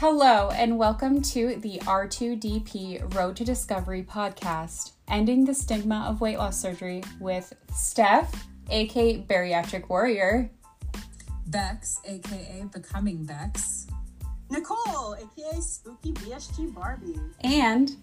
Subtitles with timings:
[0.00, 6.38] Hello, and welcome to the R2DP Road to Discovery podcast, ending the stigma of weight
[6.38, 10.52] loss surgery with Steph, aka Bariatric Warrior,
[11.48, 13.88] Bex, aka Becoming Bex,
[14.50, 17.96] Nicole, aka Spooky BSG Barbie, and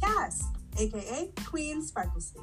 [0.00, 0.44] Cass,
[0.78, 2.42] aka Queen Sparkle Steve.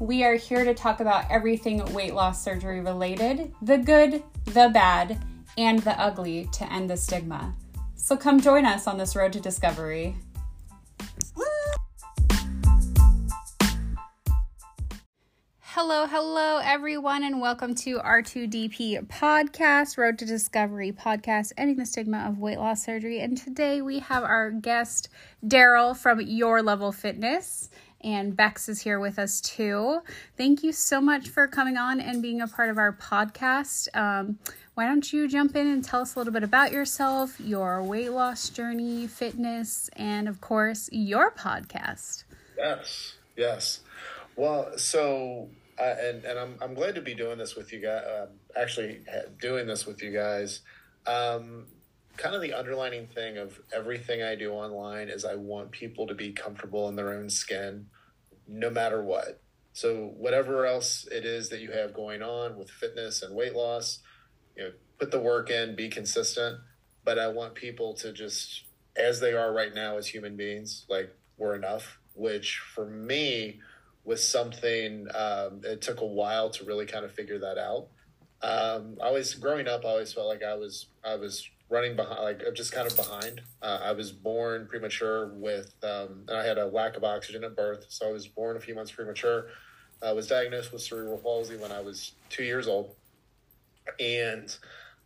[0.00, 5.24] We are here to talk about everything weight loss surgery related the good, the bad,
[5.56, 7.54] and the ugly to end the stigma.
[7.96, 10.16] So come join us on this road to discovery.
[15.60, 22.26] Hello, hello, everyone, and welcome to R2DP Podcast, Road to Discovery Podcast, ending the stigma
[22.28, 23.20] of weight loss surgery.
[23.20, 25.08] And today we have our guest,
[25.44, 27.68] Daryl from Your Level Fitness,
[28.02, 30.00] and Bex is here with us too.
[30.36, 33.88] Thank you so much for coming on and being a part of our podcast.
[33.94, 34.38] Um,
[34.76, 38.12] why don't you jump in and tell us a little bit about yourself, your weight
[38.12, 42.24] loss journey, fitness, and of course, your podcast?
[42.58, 43.80] Yes, yes.
[44.36, 48.04] Well, so uh, and and I'm I'm glad to be doing this with you guys.
[48.04, 49.00] Uh, actually,
[49.40, 50.60] doing this with you guys.
[51.06, 51.68] Um,
[52.18, 56.14] kind of the underlining thing of everything I do online is I want people to
[56.14, 57.86] be comfortable in their own skin,
[58.46, 59.40] no matter what.
[59.72, 64.00] So whatever else it is that you have going on with fitness and weight loss,
[64.56, 66.58] you know, put the work in, be consistent.
[67.04, 68.64] But I want people to just,
[68.96, 71.98] as they are right now as human beings, like we're enough.
[72.14, 73.60] Which for me
[74.04, 77.88] was something um, it took a while to really kind of figure that out.
[78.42, 79.84] Um, I was growing up.
[79.84, 83.40] I always felt like I was I was running behind, like just kind of behind.
[83.60, 87.56] Uh, I was born premature with, um, and I had a lack of oxygen at
[87.56, 89.48] birth, so I was born a few months premature.
[90.02, 92.94] I was diagnosed with cerebral palsy when I was two years old,
[94.00, 94.56] and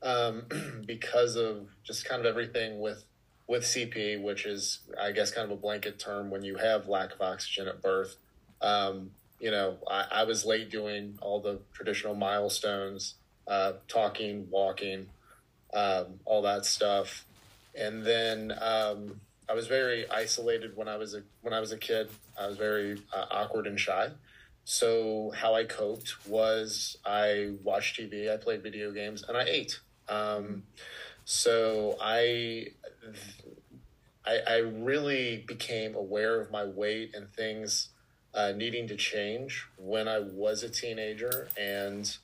[0.02, 0.44] um,
[0.86, 3.04] because of just kind of everything with
[3.46, 7.12] with CP, which is I guess kind of a blanket term when you have lack
[7.12, 8.16] of oxygen at birth.
[8.62, 9.10] Um,
[9.40, 13.14] you know, I, I, was late doing all the traditional milestones,
[13.48, 15.08] uh, talking, walking,
[15.72, 17.24] um, all that stuff,
[17.74, 19.18] and then um,
[19.48, 22.08] I was very isolated when I was a when I was a kid.
[22.38, 24.10] I was very uh, awkward and shy.
[24.70, 29.80] So how I coped was I watched TV, I played video games, and I ate.
[30.08, 30.62] Um,
[31.24, 32.68] so I,
[34.24, 37.88] I, I really became aware of my weight and things
[38.32, 42.16] uh, needing to change when I was a teenager, and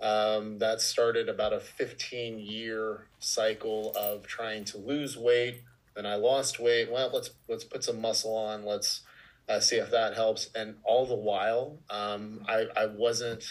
[0.00, 5.62] um, that started about a 15 year cycle of trying to lose weight.
[5.94, 6.90] Then I lost weight.
[6.90, 8.64] Well, let's let's put some muscle on.
[8.64, 9.02] Let's
[9.48, 10.50] uh, see if that helps.
[10.54, 13.44] And all the while, um, I, I wasn't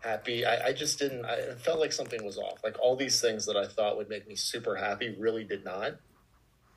[0.00, 0.44] happy.
[0.44, 1.24] I, I just didn't.
[1.24, 2.62] I felt like something was off.
[2.62, 5.92] Like all these things that I thought would make me super happy really did not.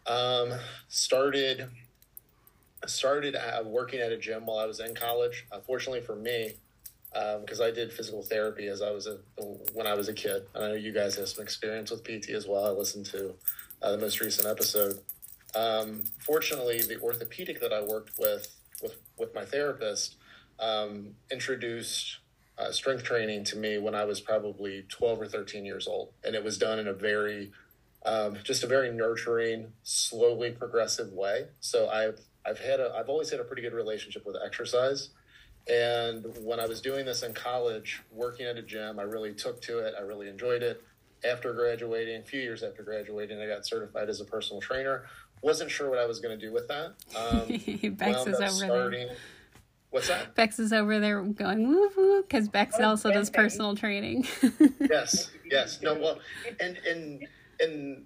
[0.07, 0.53] Um,
[0.87, 1.69] started
[2.87, 5.45] started uh, working at a gym while I was in college.
[5.51, 6.53] Unfortunately for me,
[7.13, 9.17] because um, I did physical therapy as I was a
[9.73, 10.43] when I was a kid.
[10.55, 12.65] And I know you guys have some experience with PT as well.
[12.65, 13.35] I listened to
[13.81, 14.99] uh, the most recent episode.
[15.55, 20.15] Um, fortunately, the orthopedic that I worked with with with my therapist
[20.59, 22.19] um, introduced
[22.57, 26.35] uh, strength training to me when I was probably twelve or thirteen years old, and
[26.35, 27.51] it was done in a very
[28.05, 31.47] um, just a very nurturing, slowly progressive way.
[31.59, 35.09] So I've I've had a I've always had a pretty good relationship with exercise
[35.67, 39.61] and when I was doing this in college, working at a gym, I really took
[39.63, 39.93] to it.
[39.97, 40.83] I really enjoyed it.
[41.23, 45.05] After graduating, a few years after graduating, I got certified as a personal trainer.
[45.41, 46.93] Wasn't sure what I was going to do with that.
[47.15, 49.17] Um, Bex is over starting, there.
[49.89, 50.35] What's that?
[50.35, 54.27] Bex is over there going woo woo because Bex oh, also does personal training.
[54.79, 55.79] yes, yes.
[55.81, 56.19] No, well,
[56.59, 57.27] and and
[57.59, 58.05] and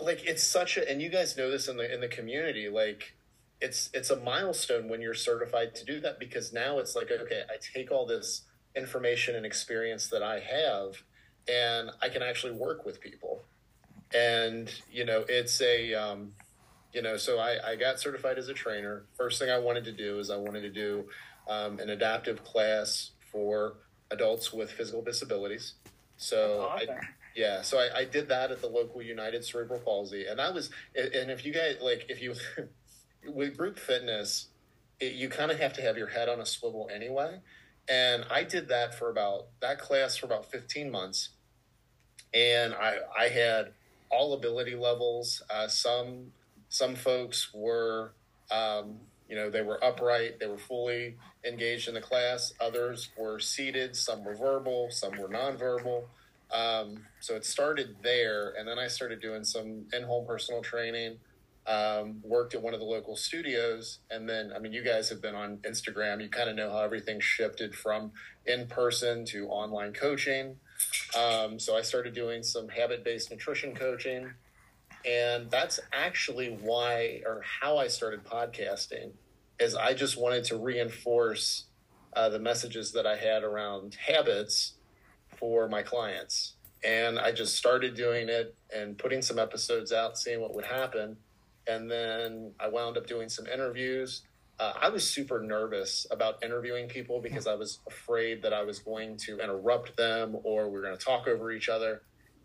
[0.00, 3.14] like it's such a, and you guys know this in the in the community, like
[3.62, 7.42] it's it's a milestone when you're certified to do that because now it's like okay
[7.48, 8.42] i take all this
[8.74, 11.00] information and experience that i have
[11.48, 13.40] and i can actually work with people
[14.14, 16.32] and you know it's a um,
[16.92, 19.92] you know so I, I got certified as a trainer first thing i wanted to
[19.92, 21.04] do is i wanted to do
[21.48, 23.74] um, an adaptive class for
[24.10, 25.74] adults with physical disabilities
[26.16, 26.90] so awesome.
[26.90, 30.50] I, yeah so I, I did that at the local united cerebral palsy and i
[30.50, 32.34] was and if you guys like if you
[33.26, 34.48] with group fitness,
[35.00, 37.40] it, you kind of have to have your head on a swivel anyway.
[37.88, 41.30] And I did that for about that class for about 15 months.
[42.32, 43.72] And I, I had
[44.10, 45.42] all ability levels.
[45.50, 46.32] Uh, some,
[46.72, 48.14] some folks were,
[48.50, 48.96] um,
[49.28, 52.54] you know, they were upright, they were fully engaged in the class.
[52.62, 56.04] Others were seated, some were verbal, some were nonverbal.
[56.50, 61.18] Um, so it started there, and then I started doing some in-home personal training.
[61.66, 65.20] Um, worked at one of the local studios, and then I mean, you guys have
[65.20, 66.22] been on Instagram.
[66.22, 68.12] You kind of know how everything shifted from
[68.46, 70.56] in person to online coaching.
[71.16, 74.32] Um, so I started doing some habit-based nutrition coaching,
[75.06, 79.12] and that's actually why or how I started podcasting.
[79.58, 81.66] Is I just wanted to reinforce
[82.14, 84.74] uh, the messages that I had around habits
[85.36, 86.54] for my clients.
[86.84, 91.16] And I just started doing it and putting some episodes out, seeing what would happen.
[91.66, 94.22] And then I wound up doing some interviews.
[94.58, 98.80] Uh, I was super nervous about interviewing people because I was afraid that I was
[98.80, 102.02] going to interrupt them or we are going to talk over each other.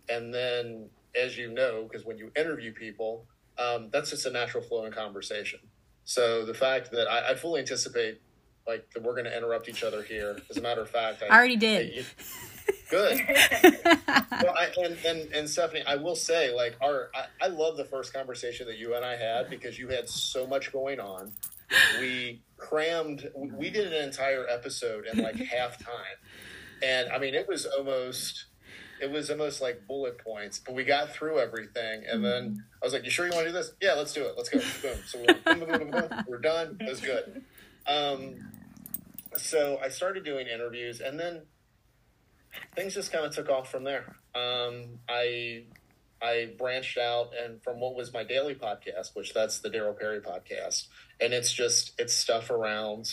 [0.09, 3.25] And then, as you know, because when you interview people,
[3.57, 5.59] um, that's just a natural flow in conversation.
[6.05, 8.21] So the fact that I, I fully anticipate
[8.67, 10.37] like that we're going to interrupt each other here.
[10.49, 11.99] As a matter of fact, I, I already did.
[11.99, 12.05] I,
[12.89, 13.21] Good.
[13.63, 17.85] well, I, and, and and Stephanie, I will say, like our, I, I love the
[17.85, 21.31] first conversation that you and I had because you had so much going on.
[21.99, 23.29] We crammed.
[23.35, 26.17] We did an entire episode in like half time,
[26.81, 28.45] and I mean, it was almost.
[29.01, 32.03] It was almost like bullet points, but we got through everything.
[32.09, 33.73] And then I was like, "You sure you want to do this?
[33.81, 34.33] Yeah, let's do it.
[34.35, 34.99] Let's go." Boom.
[35.05, 36.77] So we're, boom, boom, boom, we're done.
[36.79, 37.43] It was good.
[37.87, 38.35] Um,
[39.37, 41.43] so I started doing interviews, and then
[42.75, 44.15] things just kind of took off from there.
[44.35, 45.65] Um, I
[46.21, 50.19] I branched out and from what was my daily podcast, which that's the Daryl Perry
[50.19, 50.87] podcast,
[51.19, 53.11] and it's just it's stuff around.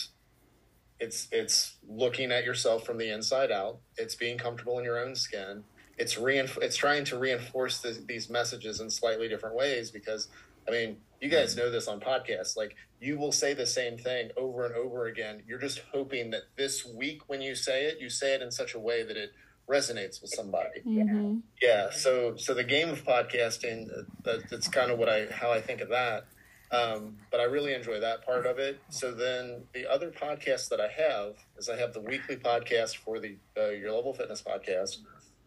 [0.99, 3.79] It's it's looking at yourself from the inside out.
[3.97, 5.63] It's being comfortable in your own skin.
[5.97, 10.27] It's reinf- It's trying to reinforce the, these messages in slightly different ways because
[10.67, 12.57] I mean you guys know this on podcasts.
[12.57, 15.43] Like you will say the same thing over and over again.
[15.47, 18.73] You're just hoping that this week when you say it, you say it in such
[18.73, 19.33] a way that it
[19.69, 20.81] resonates with somebody.
[20.85, 21.37] Mm-hmm.
[21.61, 21.89] Yeah.
[21.91, 23.89] So so the game of podcasting,
[24.25, 26.25] uh, that's kind of what I how I think of that.
[26.71, 28.79] Um, but I really enjoy that part of it.
[28.89, 33.19] So then the other podcast that I have is I have the weekly podcast for
[33.19, 34.97] the uh, Your Level Fitness podcast,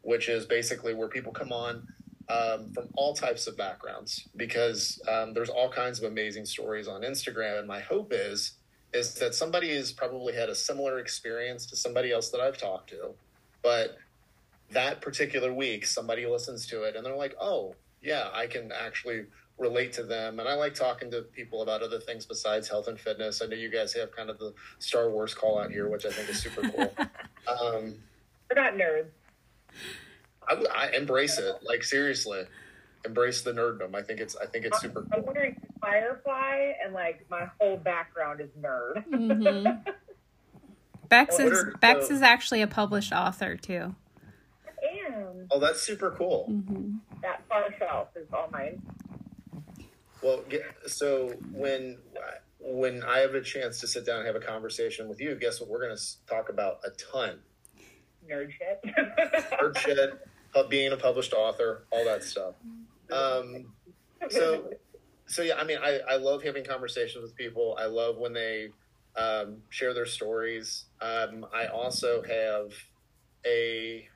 [0.08, 1.87] which is basically where people come on
[2.31, 7.02] um, from all types of backgrounds because um, there's all kinds of amazing stories on
[7.02, 7.58] Instagram.
[7.58, 8.52] And my hope is
[8.94, 12.88] is that somebody has probably had a similar experience to somebody else that I've talked
[12.88, 13.10] to,
[13.62, 13.99] but
[14.70, 19.26] that particular week somebody listens to it and they're like, oh yeah, I can actually
[19.58, 20.40] relate to them.
[20.40, 23.43] And I like talking to people about other things besides health and fitness.
[23.43, 26.10] I know you guys have kind of the Star Wars call out here, which I
[26.10, 26.94] think is super cool.
[27.46, 27.94] um,
[28.49, 29.10] We're not nerds.
[30.48, 31.54] I, I embrace it.
[31.62, 32.42] Like seriously,
[33.04, 33.94] embrace the nerddom.
[33.94, 35.02] I think it's I think it's super.
[35.02, 35.10] Cool.
[35.20, 39.06] I'm wearing Firefly, and like my whole background is nerd.
[39.08, 39.90] Mm-hmm.
[41.08, 43.94] Bex What is are- Bex so- is actually a published author too.
[44.82, 46.48] and Oh, that's super cool.
[46.50, 46.96] Mm-hmm.
[47.22, 48.82] that far shelf is all mine.
[50.22, 50.42] Well,
[50.86, 51.98] so when
[52.60, 55.60] when I have a chance to sit down and have a conversation with you, guess
[55.60, 55.70] what?
[55.70, 57.38] We're going to talk about a ton.
[58.28, 58.68] Nerd shit.
[60.54, 62.54] Uh, being a published author, all that stuff.
[63.12, 63.66] Um,
[64.30, 64.70] so
[65.26, 67.76] so yeah i mean I, I love having conversations with people.
[67.78, 68.70] I love when they
[69.16, 70.86] um, share their stories.
[71.00, 72.72] Um, i also have
[73.46, 74.08] a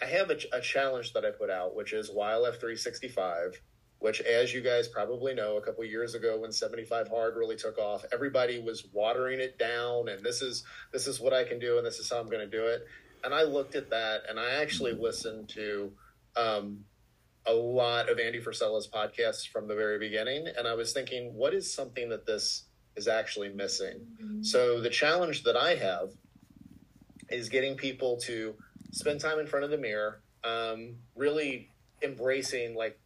[0.00, 3.60] i have a, a challenge that i put out which is ylf 365
[3.98, 7.78] which as you guys probably know a couple years ago when 75 hard really took
[7.78, 11.78] off everybody was watering it down and this is this is what i can do
[11.78, 12.86] and this is how i'm going to do it
[13.24, 15.92] and i looked at that and i actually listened to
[16.36, 16.84] um,
[17.46, 21.54] a lot of Andy Frisella's podcasts from the very beginning, and I was thinking, what
[21.54, 24.00] is something that this is actually missing?
[24.44, 26.10] So the challenge that I have
[27.30, 28.54] is getting people to
[28.92, 31.70] spend time in front of the mirror, um, really
[32.02, 32.98] embracing, like,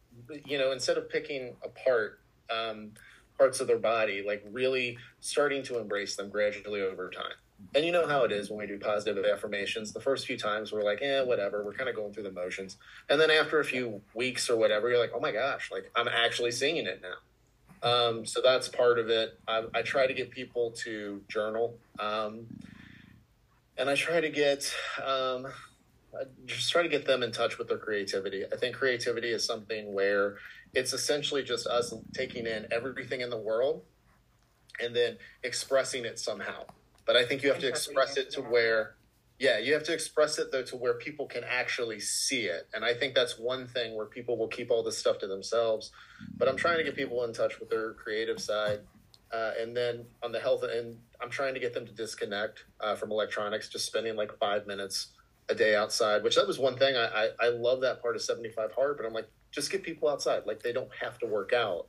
[0.45, 2.91] you know, instead of picking apart um,
[3.37, 7.37] parts of their body, like really starting to embrace them gradually over time.
[7.75, 9.93] And you know how it is when we do positive affirmations.
[9.93, 11.63] The first few times we're like, eh, whatever.
[11.63, 12.77] We're kind of going through the motions.
[13.09, 16.07] And then after a few weeks or whatever, you're like, oh my gosh, like I'm
[16.07, 17.15] actually seeing it now.
[17.83, 19.39] Um, so that's part of it.
[19.47, 21.77] I, I try to get people to journal.
[21.99, 22.47] Um,
[23.77, 25.47] and I try to get, um,
[26.45, 28.45] just try to get them in touch with their creativity.
[28.51, 30.37] I think creativity is something where
[30.73, 33.83] it's essentially just us taking in everything in the world
[34.79, 36.65] and then expressing it somehow.
[37.05, 38.95] But I think you have to express it to where,
[39.39, 42.67] yeah, you have to express it though to where people can actually see it.
[42.73, 45.91] And I think that's one thing where people will keep all this stuff to themselves.
[46.37, 48.81] But I'm trying to get people in touch with their creative side.
[49.33, 52.95] Uh, and then on the health and I'm trying to get them to disconnect uh,
[52.95, 55.09] from electronics, just spending like five minutes
[55.49, 56.95] a day outside, which that was one thing.
[56.95, 60.07] I, I, I love that part of 75 hard, but I'm like, just get people
[60.07, 60.43] outside.
[60.45, 61.87] Like they don't have to work out.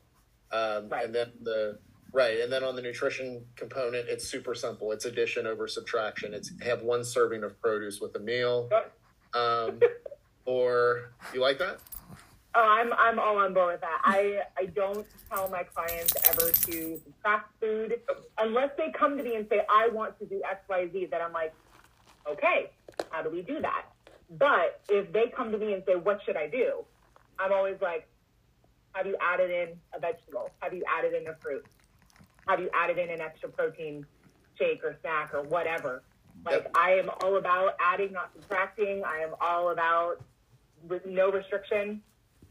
[0.51, 1.05] Um, Right.
[1.05, 1.79] And then the,
[2.15, 2.41] right.
[2.41, 4.93] And then on the nutrition component, it's super simple.
[4.93, 6.33] It's addition over subtraction.
[6.33, 8.71] It's have one serving of produce with a meal.
[9.35, 9.81] Um,
[10.47, 11.81] or you like that?
[12.57, 14.01] Oh, I'm I'm all on board with that.
[14.05, 18.01] I I don't tell my clients ever to subtract food
[18.39, 21.09] unless they come to me and say I want to do X Y Z.
[21.11, 21.53] Then I'm like,
[22.31, 22.71] okay,
[23.11, 23.87] how do we do that?
[24.39, 26.85] But if they come to me and say what should I do,
[27.41, 28.07] I'm always like,
[28.93, 30.49] have you added in a vegetable?
[30.61, 31.67] Have you added in a fruit?
[32.49, 34.07] Have you added in an extra protein
[34.59, 36.03] shake or snack or whatever?
[36.45, 39.03] Like I am all about adding, not subtracting.
[39.05, 40.17] I am all about
[40.87, 42.03] with no restriction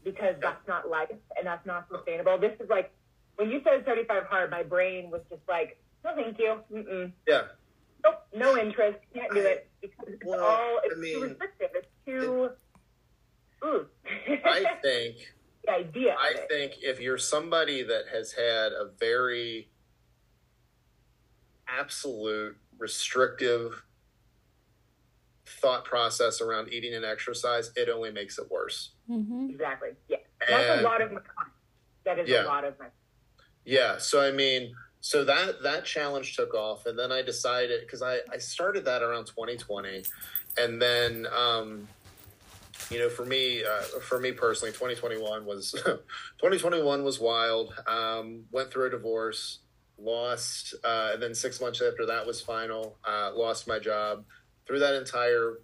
[0.02, 2.38] because that's not life and that's not sustainable.
[2.38, 2.92] This is like
[3.36, 6.58] when you said 35 hard, my brain was just like, no, thank you.
[6.72, 7.12] Mm-mm.
[7.26, 7.42] Yeah.
[8.04, 8.98] Nope, no interest.
[9.14, 11.70] Can't do it because it's Well, all it's I mean, too restrictive.
[11.74, 12.50] It's too.
[13.64, 13.86] Ooh.
[14.44, 15.16] I think
[15.64, 16.16] the idea.
[16.18, 19.68] I think if you're somebody that has had a very
[21.78, 23.82] absolute restrictive
[25.46, 28.90] thought process around eating and exercise, it only makes it worse.
[29.10, 29.50] Mm-hmm.
[29.50, 29.90] exactly.
[30.08, 31.20] Yeah, that's And- a lot of my.
[32.04, 32.44] That is Yeah.
[32.44, 32.86] a lot of my.
[33.64, 33.96] Yeah.
[33.98, 38.20] So I mean, so that that challenge took off, and then I decided because I
[38.30, 40.04] I started that around 2020,
[40.58, 41.88] and then um,
[42.90, 45.70] you know for me uh, for me personally, 2021 was
[46.38, 47.72] 2021 was wild.
[47.86, 49.60] Um, went through a divorce,
[49.98, 52.96] lost, uh, and then six months after that was final.
[53.06, 54.24] Uh, lost my job.
[54.66, 55.58] Through that entire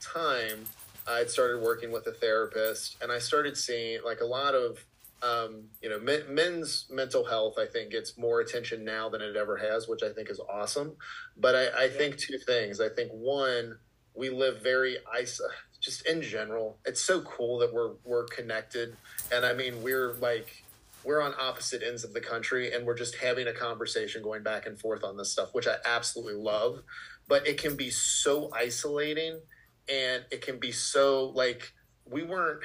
[0.00, 0.64] time,
[1.06, 4.84] I'd started working with a therapist, and I started seeing like a lot of
[5.22, 9.36] um, you know, men, men's mental health, I think, gets more attention now than it
[9.36, 10.96] ever has, which I think is awesome.
[11.36, 12.80] But I, I think two things.
[12.80, 13.76] I think one,
[14.14, 15.40] we live very iso-
[15.80, 16.78] just in general.
[16.84, 18.96] It's so cool that we're we're connected,
[19.32, 20.64] and I mean, we're like
[21.04, 24.66] we're on opposite ends of the country, and we're just having a conversation, going back
[24.66, 26.82] and forth on this stuff, which I absolutely love.
[27.28, 29.40] But it can be so isolating,
[29.88, 31.72] and it can be so like
[32.04, 32.62] we weren't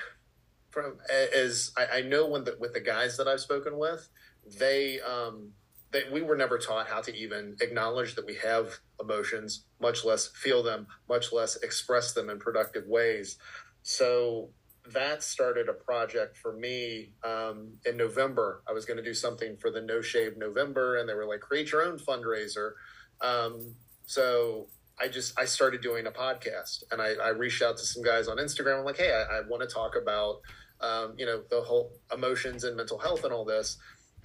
[0.71, 4.07] from as I, I know when the, with the guys that I've spoken with,
[4.59, 5.53] they um
[5.91, 10.27] they we were never taught how to even acknowledge that we have emotions, much less
[10.27, 13.37] feel them, much less express them in productive ways.
[13.83, 14.49] So
[14.93, 18.63] that started a project for me um, in November.
[18.67, 21.41] I was going to do something for the No Shave November, and they were like,
[21.41, 22.71] create your own fundraiser.
[23.21, 23.75] Um,
[24.05, 24.67] so
[24.99, 28.27] I just I started doing a podcast, and I, I reached out to some guys
[28.27, 28.79] on Instagram.
[28.79, 30.41] I'm like, hey, I, I want to talk about
[30.81, 33.77] um, you know the whole emotions and mental health and all this.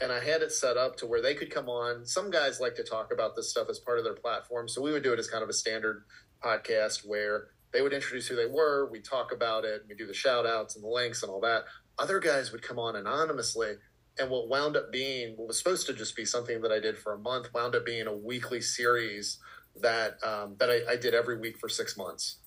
[0.03, 2.07] And I had it set up to where they could come on.
[2.07, 4.93] Some guys like to talk about this stuff as part of their platform, so we
[4.93, 6.05] would do it as kind of a standard
[6.43, 10.15] podcast where they would introduce who they were, we talk about it, we do the
[10.15, 11.65] shout outs and the links and all that.
[11.99, 13.75] Other guys would come on anonymously,
[14.19, 16.99] and what wound up being what was supposed to just be something that I did
[16.99, 19.39] for a month wound up being a weekly series
[19.81, 22.39] that um, that I, I did every week for six months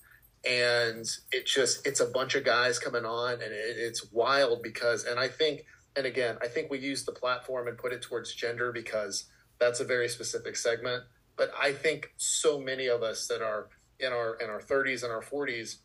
[0.48, 5.04] and it just it's a bunch of guys coming on and it, it's wild because
[5.04, 5.64] and i think
[5.96, 9.24] and again i think we use the platform and put it towards gender because
[9.58, 11.02] that's a very specific segment
[11.36, 13.68] but i think so many of us that are
[14.04, 15.76] in our in our 30s and our 40s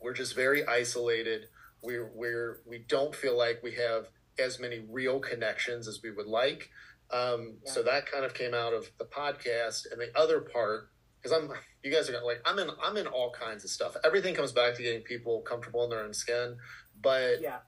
[0.00, 1.46] we're just very isolated
[1.82, 4.08] we're we're we don't feel like we have
[4.38, 6.70] as many real connections as we would like
[7.12, 11.36] um, so that kind of came out of the podcast and the other part because
[11.36, 11.50] I'm
[11.82, 13.96] you guys are gonna like I'm in I'm in all kinds of stuff.
[14.04, 16.56] Everything comes back to getting people comfortable in their own skin.
[17.02, 17.58] But Yeah.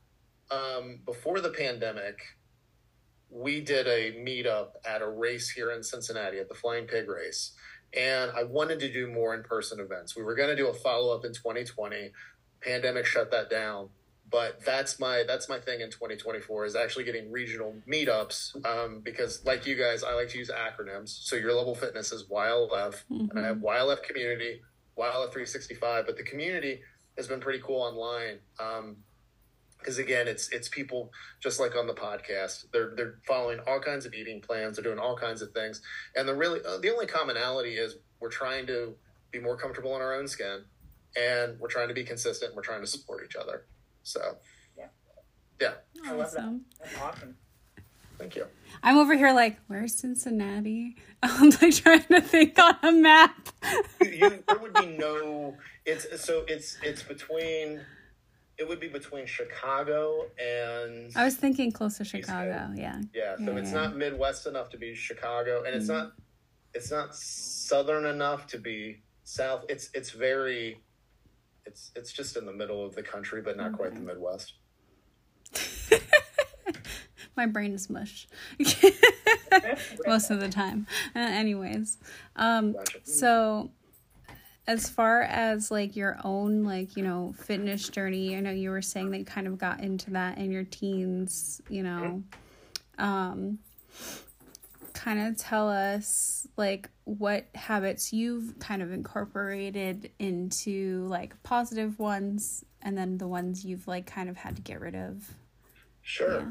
[0.50, 2.20] um, before the pandemic,
[3.30, 7.52] we did a meetup at a race here in Cincinnati at the Flying Pig Race,
[7.94, 10.16] and I wanted to do more in person events.
[10.16, 12.10] We were going to do a follow up in 2020.
[12.60, 13.90] Pandemic shut that down.
[14.30, 19.44] But that's my that's my thing in 2024 is actually getting regional meetups um, because
[19.44, 21.10] like you guys I like to use acronyms.
[21.10, 24.62] So your level fitness is YLF and I have YLF community,
[24.96, 26.80] YLF 365, but the community
[27.18, 28.38] has been pretty cool online.
[28.58, 28.96] Um,
[29.82, 31.10] because again, it's it's people
[31.40, 32.66] just like on the podcast.
[32.72, 34.76] They're they're following all kinds of eating plans.
[34.76, 35.82] They're doing all kinds of things,
[36.16, 38.94] and the really uh, the only commonality is we're trying to
[39.30, 40.64] be more comfortable in our own skin,
[41.16, 42.50] and we're trying to be consistent.
[42.50, 43.66] And we're trying to support each other.
[44.04, 44.36] So,
[44.76, 44.86] Yeah.
[45.60, 45.72] yeah.
[46.04, 46.40] I love that.
[46.40, 46.64] Awesome.
[46.80, 47.36] That's awesome.
[48.18, 48.46] Thank you.
[48.82, 50.96] I'm over here like, where's Cincinnati?
[51.22, 53.48] I'm like trying to think on a map.
[54.00, 55.56] you, there would be no.
[55.84, 57.80] It's so it's it's between.
[58.62, 62.70] It would be between Chicago and I was thinking close to Chicago.
[62.76, 63.00] Yeah.
[63.12, 65.88] Yeah, so Yeah, it's not Midwest enough to be Chicago, and it's Mhm.
[65.88, 66.12] not
[66.72, 69.64] it's not Southern enough to be South.
[69.68, 70.80] It's it's very
[71.66, 74.54] it's it's just in the middle of the country, but not quite the Midwest.
[77.36, 78.28] My brain is mush
[80.06, 80.86] most of the time.
[81.16, 81.98] Uh, anyways,
[82.36, 82.98] um, Gotcha.
[83.02, 83.72] so
[84.66, 88.82] as far as like your own like you know fitness journey, I know you were
[88.82, 91.60] saying that you kind of got into that in your teens.
[91.68, 92.22] You know,
[92.98, 93.58] um,
[94.94, 102.64] kind of tell us like what habits you've kind of incorporated into like positive ones,
[102.82, 105.34] and then the ones you've like kind of had to get rid of.
[106.02, 106.46] Sure, Yeah.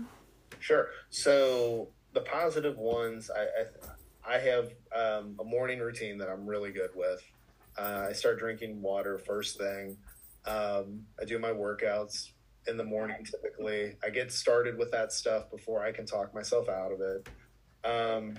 [0.59, 0.87] sure.
[1.09, 6.71] So the positive ones, I I, I have um, a morning routine that I'm really
[6.71, 7.23] good with.
[7.77, 9.97] Uh, I start drinking water first thing.
[10.45, 12.31] Um, I do my workouts
[12.67, 13.95] in the morning typically.
[14.03, 17.29] I get started with that stuff before I can talk myself out of it.
[17.83, 18.37] Um,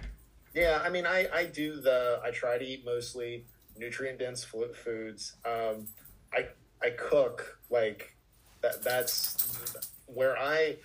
[0.55, 3.47] yeah, I mean, I, I do the, I try to eat mostly
[3.77, 5.37] nutrient dense foods.
[5.45, 5.89] Um,
[6.33, 6.47] I,
[6.83, 8.15] I cook like
[8.61, 8.83] that.
[8.83, 9.59] That's
[10.07, 10.77] where I,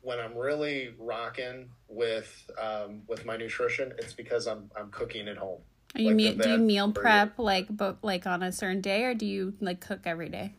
[0.00, 5.36] when I'm really rocking with, um, with my nutrition, it's because I'm, I'm cooking at
[5.36, 5.60] home.
[5.96, 8.80] Are you Like meal, do you meal or- prep like but like on a certain
[8.82, 10.52] day or do you like cook every day?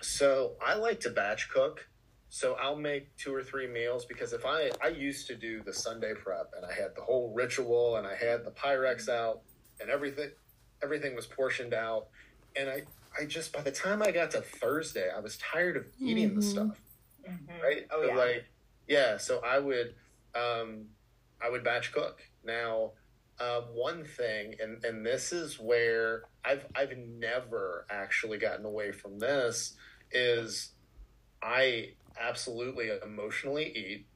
[0.00, 1.88] So I like to batch cook.
[2.30, 5.72] So I'll make two or three meals because if I I used to do the
[5.72, 9.40] Sunday prep and I had the whole ritual and I had the Pyrex out
[9.80, 10.30] and everything
[10.82, 12.08] everything was portioned out
[12.54, 12.82] and I
[13.20, 16.40] I just by the time I got to Thursday I was tired of eating the
[16.40, 16.44] Mhm.
[16.44, 16.80] stuff
[17.28, 17.62] Mhm.
[17.62, 18.14] right Oh, So, yeah.
[18.16, 18.44] like
[18.86, 19.94] yeah so I would
[20.34, 20.90] um
[21.40, 22.92] I would batch cook now
[23.40, 29.18] um, one thing and and this is where I've I've never actually gotten away from
[29.18, 29.76] this
[30.10, 30.72] is
[31.42, 31.90] I
[32.20, 34.06] absolutely emotionally eat.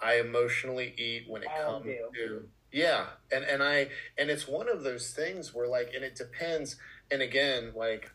[0.00, 2.08] I emotionally eat when it All comes do.
[2.14, 6.14] to yeah, and and I and it's one of those things where like and it
[6.14, 6.76] depends.
[7.10, 8.10] And again, like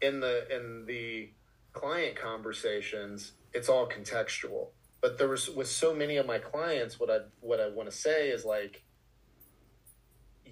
[0.00, 1.30] in the in the
[1.72, 4.68] client conversations, it's all contextual.
[5.00, 7.96] But there was with so many of my clients, what I what I want to
[7.96, 8.84] say is like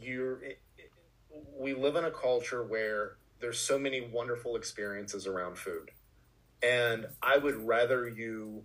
[0.01, 0.43] you're.
[0.43, 0.91] It, it-
[1.59, 5.91] we live in a culture where there's so many wonderful experiences around food.
[6.63, 8.65] And I would rather you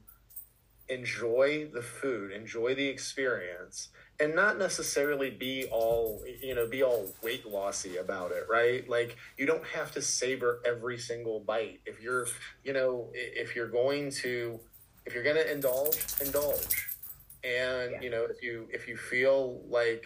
[0.89, 3.89] enjoy the food, enjoy the experience,
[4.19, 8.87] and not necessarily be all, you know, be all weight lossy about it, right?
[8.89, 11.79] Like you don't have to savor every single bite.
[11.85, 12.27] If you're,
[12.63, 14.59] you know, if you're going to
[15.05, 16.89] if you're going to indulge, indulge.
[17.43, 18.01] And, Yeah.
[18.01, 20.05] you know, if you if you feel like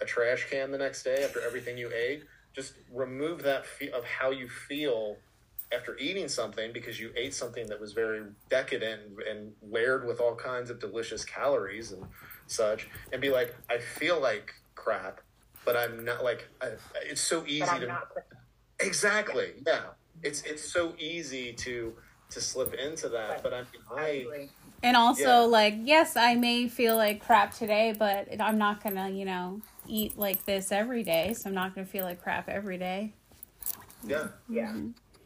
[0.00, 4.04] a trash can the next day after everything you ate, just remove that fe- of
[4.04, 5.16] how you feel
[5.72, 10.34] after eating something because you ate something that was very decadent and layered with all
[10.34, 12.04] kinds of delicious calories and
[12.46, 15.20] such and be like i feel like crap
[15.66, 16.68] but i'm not like I,
[17.04, 18.08] it's so easy to not.
[18.80, 19.88] exactly yeah
[20.22, 21.94] it's it's so easy to
[22.30, 24.26] to slip into that but i mean i
[24.82, 25.38] And also Yeah.
[25.40, 29.60] like yes, I may feel like crap today, but I'm not going to, you know,
[29.88, 33.12] eat like this every day, so I'm not going to feel like crap every day.
[34.06, 34.74] yeah Yeah.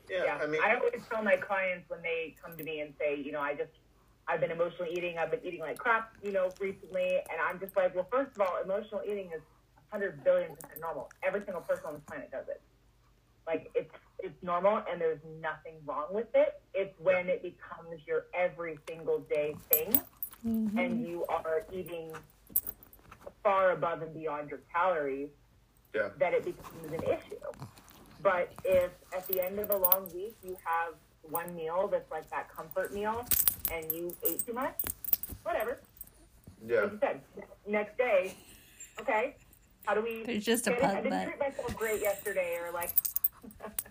[0.09, 0.39] yeah, yeah.
[0.43, 3.33] i mean I always tell my clients when they come to me and say, you
[3.33, 3.71] know, I just,
[4.29, 7.17] I've been emotionally eating, I've been eating like crap, you know, recently.
[7.17, 9.43] And I'm just like, well, first of all, emotional eating is
[9.91, 11.11] 100 billion percent normal.
[11.23, 12.61] Every single person on this planet does it.
[13.47, 16.61] Like, it's, it's normal and there's nothing wrong with it.
[16.75, 20.01] It's when it becomes your every single day thing
[20.47, 20.79] mm-hmm.
[20.79, 22.13] and you are eating
[23.43, 25.29] far above and beyond your calories
[25.95, 27.37] yeah that it becomes an issue.
[28.23, 32.29] But if at the end of a long week you have one meal that's like
[32.31, 33.27] that comfort meal
[33.73, 34.79] and you ate too much,
[35.43, 35.81] whatever.
[36.67, 37.21] yeah Like you said,
[37.67, 38.35] next day,
[39.01, 39.35] okay,
[39.85, 40.25] how do we?
[40.29, 41.27] It's just a I didn't, I pug didn't butt.
[41.27, 42.95] treat myself great yesterday, or like.
[43.59, 43.83] but-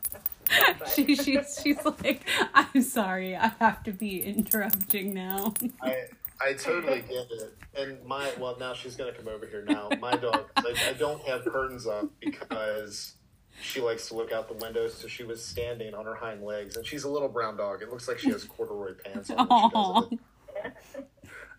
[0.95, 2.21] she, she's, she's like,
[2.53, 5.53] I'm sorry, I have to be interrupting now.
[5.81, 6.05] I
[6.43, 7.57] I totally get it.
[7.75, 9.89] And my well now she's gonna come over here now.
[9.99, 13.15] My dog I, I don't have curtains up because
[13.61, 16.75] she likes to look out the window, so she was standing on her hind legs
[16.77, 17.81] and she's a little brown dog.
[17.81, 20.15] It looks like she has corduroy pants on when she
[20.63, 21.07] does it.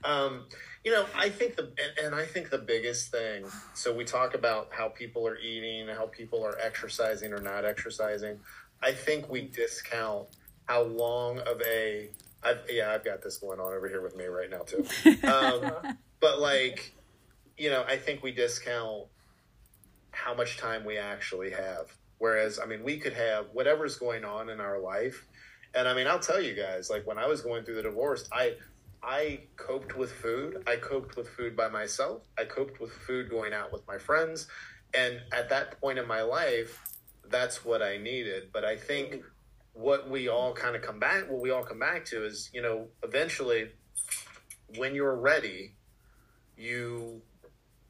[0.05, 0.47] Um,
[0.85, 3.45] you know, I think the and, and I think the biggest thing.
[3.75, 8.41] So we talk about how people are eating, how people are exercising or not exercising.
[8.83, 10.29] I think we discount
[10.67, 12.11] how long of a.
[12.45, 14.85] I've, yeah, I've got this going on over here with me right now too.
[15.27, 16.93] Um, but like,
[17.57, 19.07] you know, I think we discount
[20.11, 21.87] how much time we actually have.
[22.19, 25.27] Whereas, I mean, we could have whatever's going on in our life.
[25.75, 28.29] And I mean, I'll tell you guys, like when I was going through the divorce,
[28.33, 28.55] I
[29.03, 30.63] I coped with food.
[30.67, 32.23] I coped with food by myself.
[32.39, 34.47] I coped with food going out with my friends.
[34.95, 36.81] And at that point in my life,
[37.29, 38.51] that's what I needed.
[38.53, 39.25] But I think
[39.75, 42.63] what we all kind of come back, what we all come back to is, you
[42.63, 43.71] know, eventually
[44.77, 45.75] when you're ready,
[46.57, 47.23] you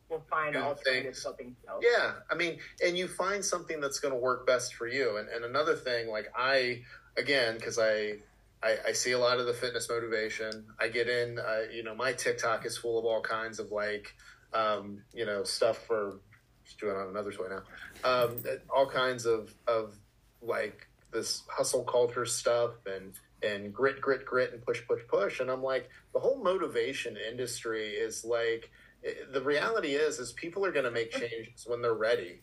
[0.09, 1.23] We'll find alternative things.
[1.23, 1.83] coping skills.
[1.83, 5.17] Yeah, I mean, and you find something that's going to work best for you.
[5.17, 6.83] And, and another thing, like I,
[7.17, 8.17] again, because I,
[8.63, 10.67] I, I see a lot of the fitness motivation.
[10.79, 14.15] I get in, uh, you know, my TikTok is full of all kinds of like,
[14.53, 16.21] um, you know, stuff for
[16.65, 17.63] just doing on another toy now.
[18.05, 18.37] Um,
[18.75, 19.97] all kinds of of
[20.43, 25.41] like this hustle culture stuff and and grit, grit, grit, and push, push, push.
[25.41, 28.71] And I'm like, the whole motivation industry is like,
[29.33, 32.41] the reality is, is people are going to make changes when they're ready.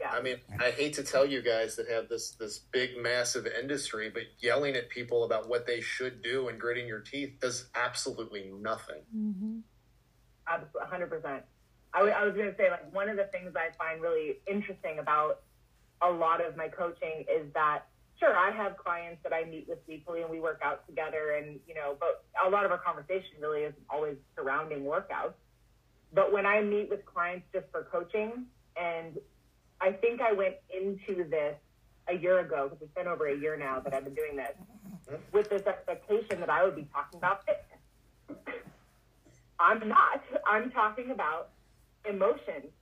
[0.00, 0.10] Yeah.
[0.10, 4.10] I mean, I hate to tell you guys that have this this big, massive industry,
[4.10, 8.50] but yelling at people about what they should do and gritting your teeth does absolutely
[8.60, 9.02] nothing.
[9.16, 9.58] Mm-hmm.
[10.48, 11.42] Absolutely, hundred percent.
[11.92, 14.38] I, w- I was going to say, like, one of the things I find really
[14.46, 15.42] interesting about
[16.00, 17.86] a lot of my coaching is that,
[18.20, 21.58] sure, I have clients that I meet with weekly and we work out together, and
[21.66, 25.34] you know, but a lot of our conversation really isn't always surrounding workouts.
[26.12, 29.18] But when I meet with clients just for coaching, and
[29.80, 31.56] I think I went into this
[32.08, 34.52] a year ago because it's been over a year now that I've been doing this
[35.32, 38.44] with this expectation that I would be talking about fitness.
[39.58, 40.22] I'm not.
[40.46, 41.50] I'm talking about
[42.08, 42.72] emotions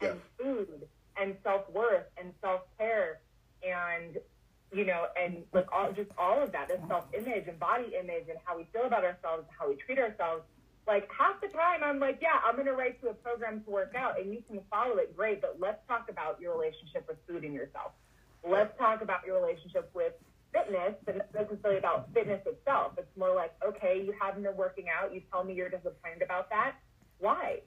[0.00, 0.86] and food
[1.20, 3.20] and self worth and self care
[3.62, 4.18] and
[4.74, 8.26] you know and like all just all of that, this self image and body image
[8.28, 10.42] and how we feel about ourselves, how we treat ourselves.
[10.86, 13.94] Like half the time, I'm like, yeah, I'm to write you a program to work
[13.96, 15.40] out, and you can follow it, great.
[15.40, 17.92] But let's talk about your relationship with food and yourself.
[18.46, 20.12] Let's talk about your relationship with
[20.52, 22.92] fitness, but it's not necessarily about fitness itself.
[22.98, 25.14] It's more like, okay, you haven't been working out.
[25.14, 26.74] You tell me you're disappointed about that.
[27.18, 27.60] Why?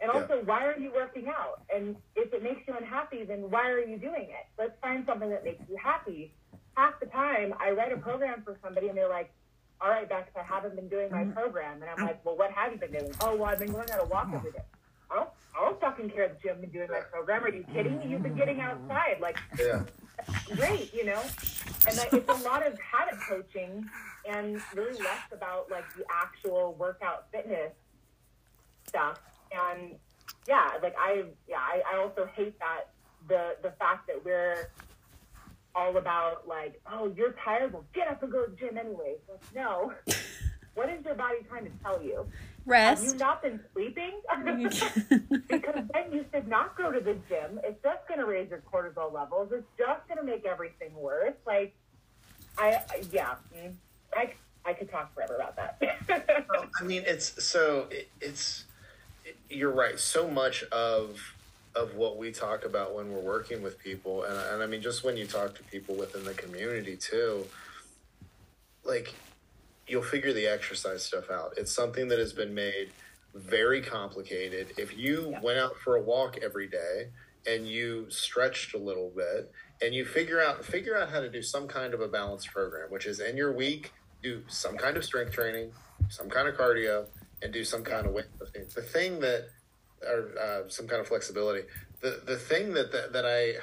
[0.00, 0.20] And Yeah.
[0.20, 1.62] also, why are you working out?
[1.74, 4.46] And if it makes you unhappy, then why are you doing it?
[4.56, 6.34] Let's find something that makes you happy.
[6.76, 9.32] Half the time, I write a program for somebody, and they're like,
[9.80, 11.32] all right, Bex, I haven't been doing my mm-hmm.
[11.32, 11.82] program.
[11.82, 12.06] And I'm ah.
[12.06, 13.12] like, well, what have you been doing?
[13.20, 14.62] Oh, well, I've been going on a walk every day.
[15.10, 17.44] I don't, I don't fucking care that you haven't been doing my program.
[17.44, 18.08] Are you kidding me?
[18.08, 19.18] You've been getting outside.
[19.20, 19.82] Like, Yeah,
[20.54, 21.22] great, you know?
[21.86, 23.88] And like, it's a lot of habit coaching
[24.28, 27.72] and really less about like the actual workout fitness
[28.86, 29.20] stuff.
[29.52, 29.94] And
[30.46, 32.90] yeah, like I, yeah, I, I also hate that
[33.28, 34.70] the, the fact that we're
[35.74, 37.72] all about like, oh, you're tired.
[37.72, 39.14] Well, get up and go to the gym anyway.
[39.28, 39.92] Like, no.
[40.78, 42.24] What is your body trying to tell you?
[42.64, 43.02] Rest.
[43.02, 43.18] Have you Rest.
[43.18, 44.12] not been sleeping?
[45.48, 47.58] because then you should not go to the gym.
[47.64, 49.50] It's just going to raise your cortisol levels.
[49.52, 51.34] It's just going to make everything worse.
[51.44, 51.74] Like,
[52.56, 53.74] I, I- yeah, mm,
[54.14, 54.34] I,
[54.64, 55.80] I could talk forever about that.
[56.80, 58.67] I mean, it's so it, it's it,
[59.50, 59.98] you're right.
[59.98, 61.20] So much of
[61.74, 65.04] of what we talk about when we're working with people, and, and I mean, just
[65.04, 67.46] when you talk to people within the community too,
[68.84, 69.14] like
[69.86, 71.54] you'll figure the exercise stuff out.
[71.56, 72.90] It's something that has been made
[73.34, 74.72] very complicated.
[74.76, 75.40] If you Yeah.
[75.40, 77.10] went out for a walk every day
[77.46, 81.42] and you stretched a little bit and you figure out figure out how to do
[81.42, 85.04] some kind of a balanced program, which is in your week, do some kind of
[85.04, 85.72] strength training,
[86.08, 87.06] some kind of cardio,
[87.42, 88.72] and do some kind of weightlifting.
[88.74, 89.48] The thing that
[90.06, 91.66] or uh, some kind of flexibility.
[92.00, 93.56] The the thing that, that that I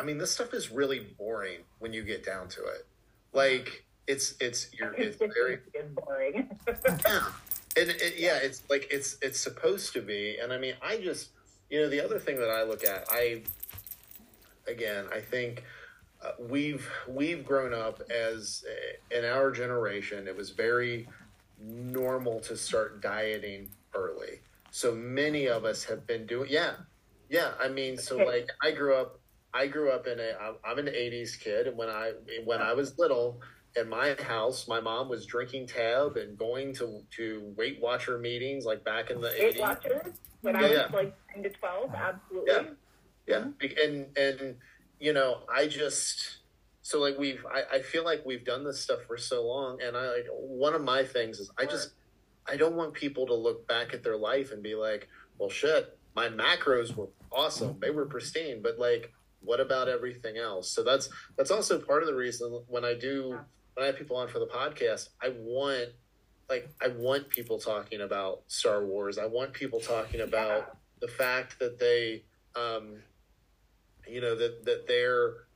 [0.00, 2.86] I mean, this stuff is really boring when you get down to it.
[3.32, 5.58] Like it's it's you're it's very
[5.94, 6.50] boring.
[6.86, 7.26] yeah.
[7.76, 10.38] And it, yeah, it's like it's it's supposed to be.
[10.42, 11.30] And I mean, I just
[11.70, 13.42] you know the other thing that I look at, I
[14.68, 15.64] again, I think
[16.22, 21.08] uh, we've we've grown up as uh, in our generation, it was very
[21.58, 24.40] normal to start dieting early.
[24.70, 26.74] So many of us have been doing yeah.
[27.28, 29.20] Yeah, I mean, so like I grew up
[29.52, 30.32] I grew up in a
[30.64, 32.12] I'm- an 80s kid and when I
[32.44, 33.40] when I was little
[33.76, 38.64] in my house, my mom was drinking tab and going to to Weight Watcher meetings
[38.64, 39.60] like back in the Weight 80s.
[39.60, 40.12] Watchers,
[40.42, 40.86] when I was yeah.
[40.92, 42.52] like 10 to 12, absolutely.
[42.52, 42.62] Yeah.
[43.26, 43.46] Yeah,
[43.82, 44.56] and and
[44.98, 46.38] you know, I just
[46.84, 49.96] so like we've I, I feel like we've done this stuff for so long, and
[49.96, 51.92] I like one of my things is I just
[52.46, 55.98] I don't want people to look back at their life and be like, well, shit,
[56.14, 60.70] my macros were awesome, they were pristine, but like, what about everything else?
[60.70, 63.30] So that's that's also part of the reason when I do
[63.72, 65.88] when I have people on for the podcast, I want
[66.50, 69.16] like I want people talking about Star Wars.
[69.16, 72.96] I want people talking about the fact that they um
[74.06, 75.46] you know that that they're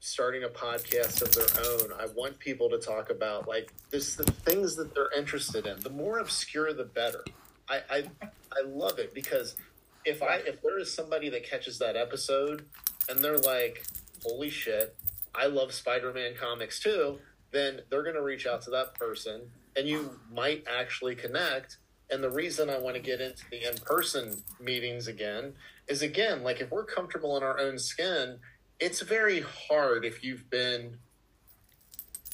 [0.00, 1.92] starting a podcast of their own.
[1.98, 5.80] I want people to talk about like this the things that they're interested in.
[5.80, 7.24] The more obscure the better.
[7.68, 8.04] I I,
[8.52, 9.56] I love it because
[10.04, 12.66] if I if there is somebody that catches that episode
[13.08, 13.84] and they're like,
[14.24, 14.96] holy shit,
[15.34, 17.18] I love Spider Man comics too,
[17.50, 19.42] then they're going to reach out to that person
[19.76, 21.78] and you might actually connect.
[22.08, 25.54] And the reason I want to get into the in person meetings again
[25.88, 28.38] is again, like if we're comfortable in our own skin,
[28.78, 30.98] it's very hard if you've been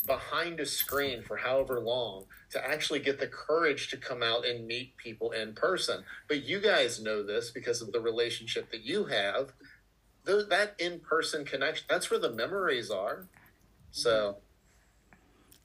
[0.06, 4.66] behind a screen for however long to actually get the courage to come out and
[4.66, 6.02] meet people in person.
[6.28, 9.52] But you guys know this because of the relationship that you have.
[10.26, 13.26] Th- that in person connection, that's where the memories are.
[13.90, 14.38] So,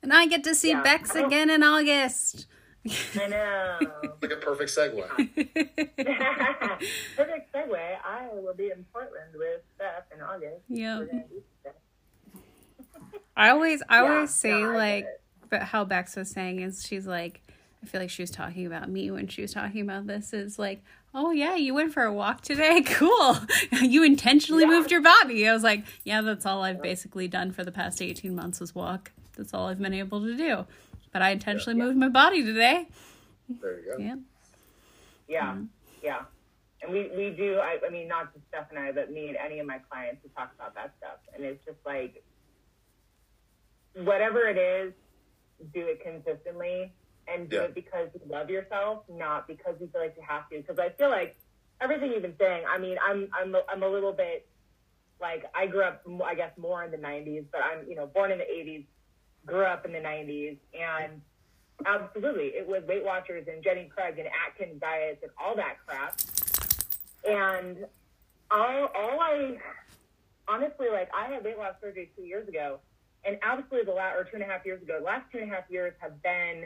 [0.04, 0.84] And I get to see Yeah.
[0.84, 2.46] Bex again in August.
[3.20, 3.78] I know.
[4.22, 5.08] like a perfect segue.
[7.16, 7.98] Perfect segue.
[8.06, 10.62] I will be in Portland with Steph in August.
[10.70, 11.00] Yeah.
[11.00, 11.74] We're gonna do stuff.
[13.36, 15.08] I always I Yeah, always say no, I like
[15.50, 17.42] but how Bex was saying is she's like
[17.84, 20.58] I feel like she was talking about me when she was talking about this is
[20.58, 20.82] like,
[21.14, 22.82] oh yeah, you went for a walk today?
[22.86, 23.38] Cool.
[23.82, 24.70] you intentionally Yeah.
[24.70, 25.48] moved your body.
[25.48, 28.74] I was like, yeah, that's all I've basically done for the past 18 months was
[28.74, 29.12] walk.
[29.36, 30.66] That's all I've been able to do.
[31.12, 32.88] But I intentionally moved my body today.
[33.50, 34.04] There you go.
[34.04, 34.16] Yeah.
[35.28, 35.64] Yeah, mm-hmm.
[36.04, 36.20] yeah.
[36.82, 39.38] And we, we do, I, I mean, not just Steph and I, but me and
[39.38, 41.18] any of my clients who talk about that stuff.
[41.34, 42.24] And it's just like,
[43.96, 44.94] whatever it is,
[45.74, 46.94] do it consistently
[47.28, 47.62] and do Yeah.
[47.64, 50.58] it because you love yourself, not because you feel like you have to.
[50.58, 51.36] Because I feel like
[51.82, 54.48] everything you've been saying, I mean, I'm, I'm, a- I'm a little bit
[55.20, 58.32] like, I grew up, I guess, more in the 90s, but I'm, you know, born
[58.32, 58.86] in the 80s,
[59.48, 61.22] grew up in the 90s, and
[61.86, 66.20] absolutely, it was Weight Watchers and Jenny Craig and Atkins diets and all that crap.
[67.28, 67.86] And
[68.52, 69.58] all, all I,
[70.48, 72.80] honestly, like, I had weight loss surgery two years ago,
[73.26, 75.52] and absolutely the last, or two and a half years ago, the last two and
[75.52, 76.66] a half years have been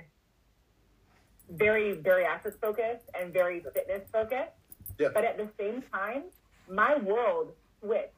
[1.50, 4.52] very very bariatric focused and very fitness focused.
[5.00, 5.10] Yeah.
[5.14, 6.24] But at the same time,
[6.70, 8.14] my world switched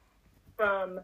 [0.55, 0.99] from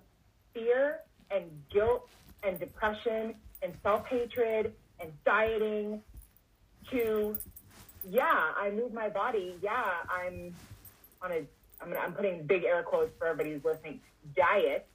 [0.53, 0.99] fear
[1.31, 2.07] and guilt
[2.43, 6.01] and depression and self hatred and dieting
[6.91, 7.37] to,
[8.09, 9.55] yeah, I move my body.
[9.61, 10.53] Yeah, I'm
[11.21, 11.41] on a,
[11.81, 13.99] I'm, I'm putting big air quotes for everybody who's listening,
[14.35, 14.87] diet.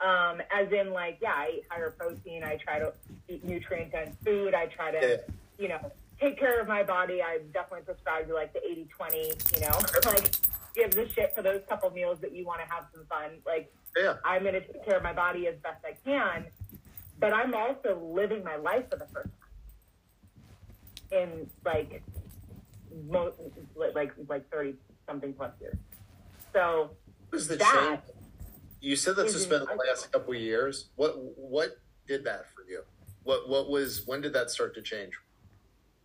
[0.00, 2.44] Um, as in, like, yeah, I eat higher protein.
[2.44, 2.92] I try to
[3.28, 4.54] eat nutrient dense food.
[4.54, 5.16] I try to, Yeah.
[5.58, 7.20] you know, take care of my body.
[7.20, 9.18] I definitely prescribe to like the 80 20,
[9.54, 10.30] you know, like
[10.76, 13.30] gives a shit for those couple meals that you want to have some fun.
[13.44, 14.14] Like, Yeah.
[14.24, 16.44] I'm going to take care of my body as best I can,
[17.18, 19.28] but I'm also living my life for the first
[21.10, 22.02] time in like,
[23.06, 23.32] mo-
[23.74, 24.74] like, like 30
[25.06, 25.76] something plus years.
[26.52, 26.90] So
[27.30, 28.00] was the that change?
[28.80, 30.90] You said has is been the last couple of years.
[30.96, 32.82] What what did that for you?
[33.24, 35.12] What what was when did that start to change?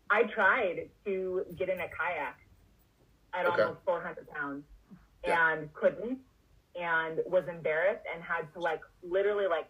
[0.10, 2.40] I tried to get in a kayak
[3.34, 3.62] at Okay.
[3.62, 4.64] almost 400 pounds
[5.26, 5.54] Yeah.
[5.54, 6.20] and couldn't
[6.76, 9.68] and was embarrassed and had to like literally like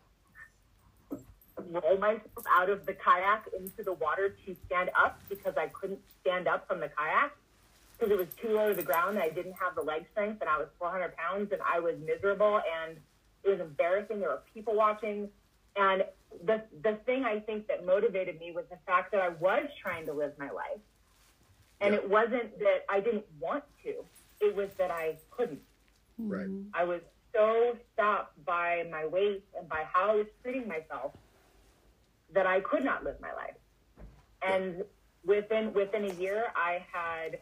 [1.72, 6.00] roll myself out of the kayak into the water to stand up because I couldn't
[6.22, 7.32] stand up from the kayak
[7.98, 10.42] because it was too low to the ground and I didn't have the leg strength
[10.42, 12.98] and I was 400 pounds and I was miserable and
[13.44, 14.20] it was embarrassing.
[14.20, 15.30] There were people watching.
[15.76, 16.04] And
[16.46, 20.06] the, the thing I think that motivated me was the fact that I was trying
[20.08, 20.80] to live my life.
[21.82, 22.00] And Yeah.
[22.02, 24.06] it wasn't that I didn't want to,
[24.42, 25.62] it was that I couldn't.
[26.18, 26.48] Right.
[26.74, 27.02] I was
[27.34, 31.14] so stopped by my weight and by how I was treating myself
[32.34, 33.56] that I could not live my life.
[34.42, 34.84] And
[35.26, 37.40] within within a year, I had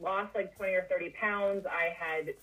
[0.00, 1.66] lost like twenty or thirty pounds.
[1.66, 2.34] I had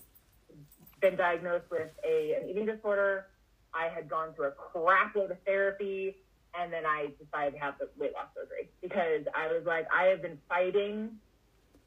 [1.00, 3.26] been diagnosed with a an eating disorder.
[3.74, 6.16] I had gone through a crap load of therapy,
[6.58, 10.04] and then I decided to have the weight loss surgery because I was like, I
[10.04, 11.10] have been fighting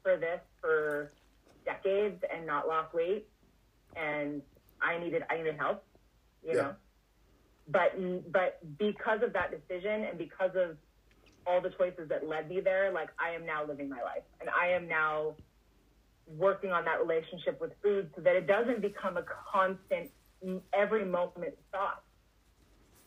[0.02, 1.12] for this for
[1.64, 3.28] decades and not lost weight,
[3.96, 4.42] and
[4.80, 5.84] I needed I needed help,
[6.44, 6.62] you Yeah.
[6.62, 6.74] know.
[7.68, 7.92] But
[8.32, 10.76] but because of that decision and because of
[11.46, 14.48] all the choices that led me there, like I am now living my life, and
[14.50, 15.34] I am now
[16.26, 20.10] working on that relationship with food so that it doesn't become a constant
[20.72, 22.02] every moment thought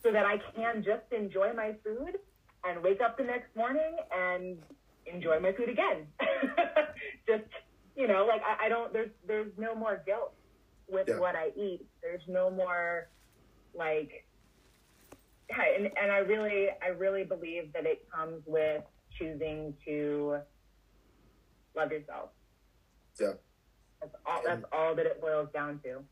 [0.02, 2.18] so that I can just enjoy my food
[2.64, 4.58] and wake up the next morning and
[5.06, 6.06] enjoy my food again.
[7.26, 7.44] just
[7.96, 10.32] you know, like I, I don't there's there's no more guilt
[10.88, 11.18] with Yeah.
[11.18, 11.86] what I eat.
[12.02, 13.08] There's no more
[13.74, 14.26] like
[15.50, 18.82] yeah, and, and I really I really believe that it comes with
[19.18, 20.38] choosing to
[21.76, 22.30] love yourself.
[23.20, 23.32] Yeah.
[24.00, 26.04] That's all that's all that it boils down to.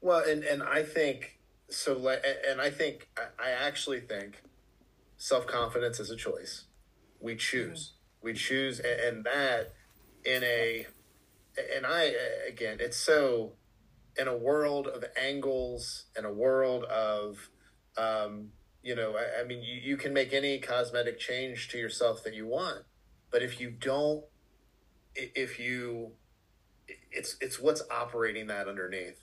[0.00, 1.38] Well, and and I think
[1.68, 1.98] so.
[1.98, 4.42] Like, and I think I- actually think
[5.16, 6.64] self confidence is a choice.
[7.20, 7.92] We choose.
[7.92, 8.26] Mm-hmm.
[8.26, 9.74] We choose, and that
[10.24, 10.86] in a
[11.76, 12.14] and I
[12.48, 13.52] again, it's so
[14.16, 17.50] in a world of angles, in a world of,
[17.96, 18.50] um,
[18.82, 22.34] you know, I, I mean, you, you can make any cosmetic change to yourself that
[22.34, 22.82] you want,
[23.30, 24.24] but if you don't,
[25.14, 26.12] if you,
[27.10, 29.22] it's it's what's operating that underneath,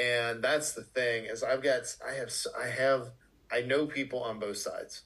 [0.00, 3.10] and that's the thing is I've got I have I have
[3.52, 5.02] I know people on both sides.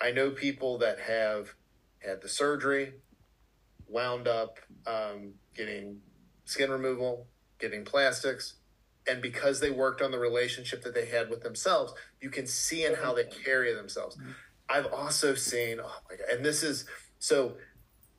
[0.00, 1.54] I know people that have
[2.00, 2.94] had the surgery,
[3.88, 6.00] wound up um, getting
[6.44, 7.26] skin removal,
[7.58, 8.54] getting plastics,
[9.08, 12.84] and because they worked on the relationship that they had with themselves, you can see
[12.84, 14.16] in how they carry themselves.
[14.68, 16.84] I've also seen, oh my god, and this is
[17.18, 17.54] so.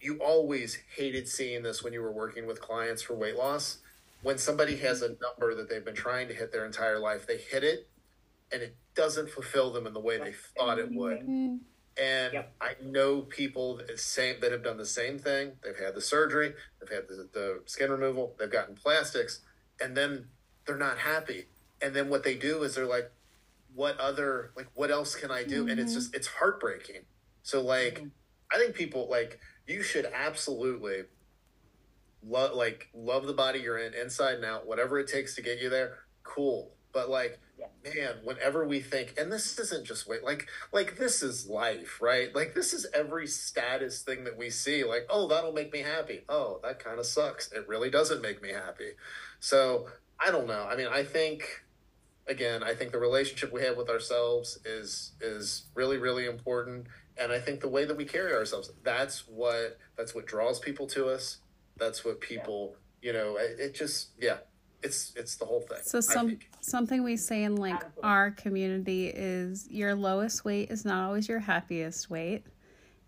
[0.02, 3.78] You always hated seeing this when you were working with clients for weight loss.
[4.22, 7.38] When somebody has a number that they've been trying to hit their entire life, they
[7.38, 7.88] hit it,
[8.52, 11.19] and it doesn't fulfill them in the way they thought it would.
[11.22, 11.60] Mm,
[11.98, 12.54] And Yep.
[12.60, 15.54] I know people that same that have done the same thing.
[15.63, 19.39] They've had the surgery, they've had the, the skin removal, they've gotten plastics,
[19.80, 20.28] and then
[20.65, 21.45] they're not happy.
[21.82, 23.12] And then what they do is they're like,
[23.73, 25.99] "What other like what else can I do?" And it's mm-hmm.
[25.99, 27.02] just it's heartbreaking.
[27.43, 28.08] So like, mm-hmm.
[28.52, 31.04] I think people like you should absolutely
[32.26, 35.62] love like love the body you're in inside and out, whatever it takes to get
[35.62, 35.99] you there.
[36.23, 37.39] Cool, but like
[37.84, 42.34] man whenever we think and this isn't just weight like like this is life right
[42.34, 46.23] like this is every status thing that we see like oh that'll make me happy
[46.30, 48.91] oh that kind of sucks it really doesn't make me happy
[49.39, 49.88] so
[50.26, 51.64] i don't know i mean i think
[52.28, 57.32] again i think the relationship we have with ourselves is is really really important and
[57.32, 61.08] i think the way that we carry ourselves that's what that's what draws people to
[61.08, 61.38] us
[61.78, 64.38] that's what people you know it, it just yeah
[64.82, 68.04] it's it's the whole thing So some something we say in like Absolutely.
[68.04, 72.44] our community is your lowest weight is not always your happiest weight,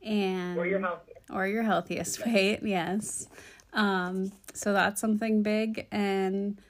[0.02, 1.02] and Or your health.
[1.30, 2.60] or your healthiest weight.
[2.64, 3.28] Yes,
[3.74, 5.86] um, so that's something big.
[5.92, 6.62] And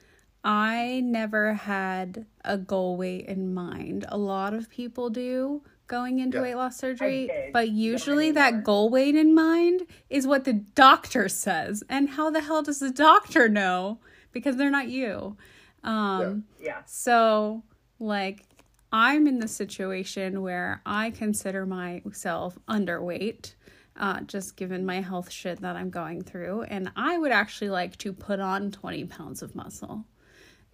[0.48, 4.04] I never had a goal weight in mind.
[4.08, 6.42] A lot of people do going into Yeah.
[6.44, 11.82] weight loss surgery, but usually that goal weight in mind is what the doctor says.
[11.88, 13.98] And how the hell does the doctor know?
[14.30, 15.36] Because they're not you.
[15.82, 16.82] Um, Yeah.
[16.86, 17.64] so,
[17.98, 18.44] like,
[18.92, 23.54] I'm in the situation where I consider myself underweight,
[23.96, 26.62] uh, just given my health shit that I'm going through.
[26.62, 30.04] And I would actually like to put on 20 pounds of muscle.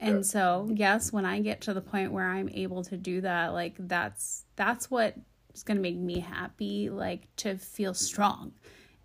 [0.03, 0.23] And Yeah.
[0.23, 3.75] so, yes, when I get to the point where I'm able to do that, like,
[3.79, 5.15] that's that's what
[5.55, 8.53] is going to make me happy, like, to feel strong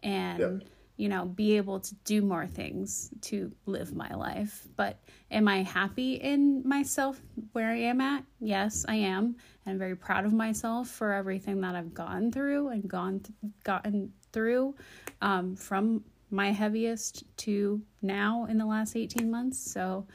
[0.04, 0.68] and Yeah.
[1.00, 4.68] you know, be able to do more things to live my life.
[4.76, 4.98] But
[5.30, 8.24] am I happy in myself where I am at?
[8.40, 9.36] Yes, I am.
[9.68, 14.12] I'm very proud of myself for everything that I've gone through and gone th- gotten
[14.32, 14.74] through
[15.22, 19.60] um, from my heaviest to now in the last 18 months.
[19.60, 20.08] So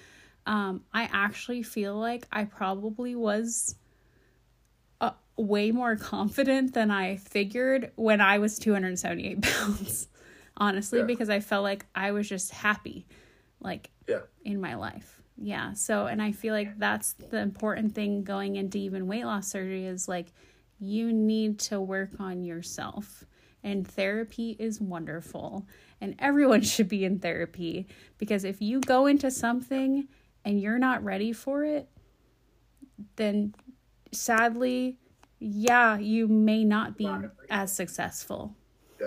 [0.47, 3.77] um, I actually feel like I probably was
[5.01, 10.09] uh, way more confident than I figured when I was 278 pounds
[10.57, 11.07] honestly, Yeah.
[11.07, 13.07] because I felt like I was just happy,
[13.61, 15.23] like yeah in my life.
[15.37, 15.73] Yeah.
[15.73, 19.87] So, and I feel like that's the important thing going into even weight loss surgery
[19.87, 20.27] is like
[20.79, 23.25] you need to work on yourself.
[23.65, 25.67] And therapy is wonderful.
[26.01, 27.87] And everyone should be in therapy
[28.19, 30.09] because if you go into something
[30.45, 31.89] and you're not ready for it,
[33.17, 33.55] then
[34.13, 34.99] sadly,
[35.39, 37.11] yeah, you may not be
[37.51, 38.55] as successful.
[39.01, 39.07] Yeah.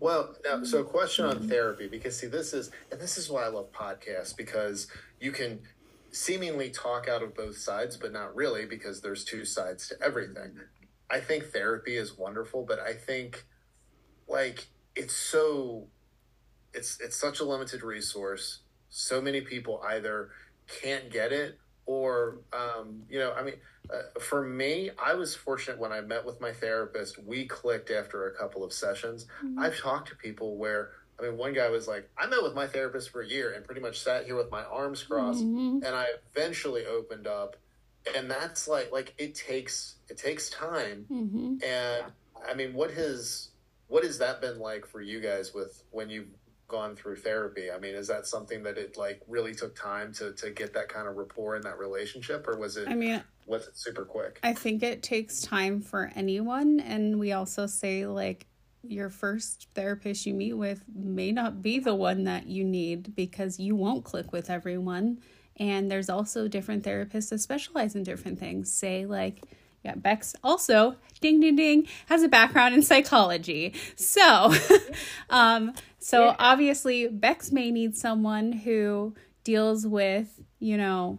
[0.00, 3.44] Well, now, so a question on therapy because see, this is, and this is why
[3.44, 4.88] I love podcasts because
[5.20, 5.60] you can
[6.10, 10.58] seemingly talk out of both sides, but not really because there's two sides to everything.
[11.08, 13.44] I think therapy is wonderful, but I think
[14.26, 15.86] like it's so,
[16.74, 18.61] it's it's such a limited resource.
[18.92, 20.30] So many people either
[20.68, 23.54] can't get it or um, you know, I mean,
[23.92, 27.18] uh, for me, I was fortunate when I met with my therapist.
[27.22, 29.26] We clicked after a couple of sessions.
[29.58, 32.66] I've talked to people where, I mean, one guy was like, I met with my
[32.68, 35.84] therapist for a year and pretty much sat here with my arms crossed, Mhm.
[35.84, 36.06] and I
[36.36, 37.56] eventually opened up.
[38.14, 41.06] And that's like, like it takes it takes time.
[41.10, 41.64] Mhm.
[41.64, 42.12] And
[42.46, 43.48] I mean, what has
[43.88, 46.28] what has that been like for you guys with when you've
[46.72, 47.70] gone through therapy?
[47.70, 50.88] I mean, is that something that it like really took time to to get that
[50.88, 54.40] kind of rapport in that relationship, or was it I mean, was it super quick?
[54.42, 56.80] I think it takes time for anyone.
[56.80, 58.46] And we also say, like,
[58.82, 63.60] your first therapist you meet with may not be the one that you need because
[63.60, 65.20] you won't click with everyone.
[65.56, 68.72] And there's also different therapists that specialize in different things.
[68.72, 69.42] Say, like,
[69.84, 73.74] yeah, Bex also, ding, ding, ding, has a background in psychology.
[73.96, 74.54] So,
[75.30, 79.14] um, so obviously, Bex may need someone who
[79.44, 81.18] deals with you know,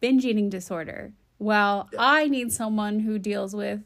[0.00, 1.12] binge eating disorder.
[1.38, 3.80] Well, I need someone who deals with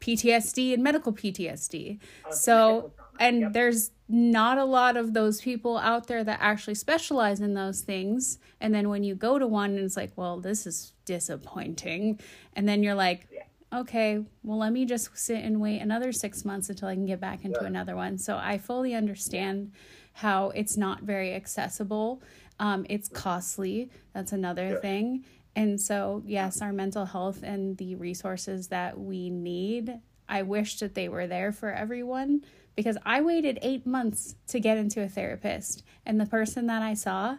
[0.00, 1.98] PTSD and medical PTSD.
[2.30, 7.54] So, and there's not a lot of those people out there that actually specialize in
[7.54, 8.38] those things.
[8.60, 12.18] And then when you go to one and it's like, well, this is disappointing.
[12.54, 13.28] And then you're like,
[13.72, 17.20] okay, well, let me just sit and wait another six months until I can get
[17.20, 17.68] back into Yeah.
[17.68, 18.18] another one.
[18.18, 19.72] So I fully understand
[20.14, 22.22] how it's not very accessible.
[22.58, 23.90] Um, it's costly.
[24.12, 24.80] That's another Yeah.
[24.80, 25.24] thing.
[25.54, 30.94] And so, yes, our mental health and the resources that we need, I wish that
[30.94, 32.42] they were there for everyone
[32.76, 35.82] because I waited eight months to get into a therapist.
[36.06, 37.36] And the person that I saw,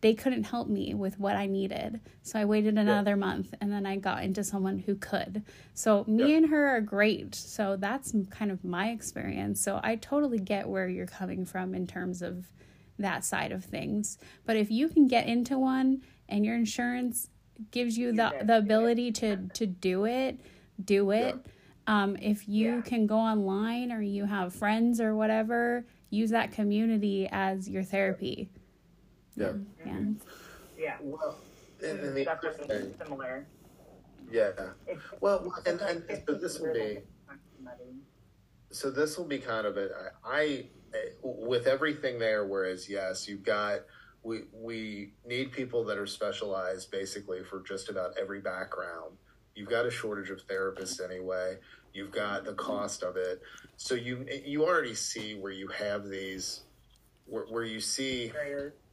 [0.00, 2.00] they couldn't help me with what I needed.
[2.22, 5.42] So I waited another month and then I got into someone who could.
[5.74, 6.36] So me Yeah.
[6.38, 7.34] and her are great.
[7.34, 9.60] So that's kind of my experience.
[9.60, 12.46] So I totally get where you're coming from in terms of
[12.98, 14.18] that side of things.
[14.46, 17.28] But if you can get into one and your insurance
[17.72, 20.38] gives you the, the ability to to do it,
[20.82, 21.34] do it.
[21.88, 22.80] Um, if you Yeah.
[22.82, 28.50] can go online or you have friends or whatever, use that community as your therapy.
[29.34, 29.54] Yeah.
[29.86, 30.00] Yeah.
[30.78, 30.96] Yeah.
[31.00, 31.38] Well,
[31.82, 33.46] and, and the other thing, similar.
[34.30, 34.50] yeah.
[34.86, 36.98] It's, Well, it's and, like and so this will be.
[38.70, 39.90] so this will be kind of it.
[40.22, 40.66] I, I
[41.22, 42.44] with everything there.
[42.46, 43.80] Whereas yes, you've got
[44.22, 49.16] we we need people that are specialized basically for just about every background.
[49.54, 51.58] You've got a shortage of therapists anyway.
[51.98, 53.42] You've got the cost of it.
[53.76, 56.62] So you you already see where you have these
[57.26, 58.32] where, where you see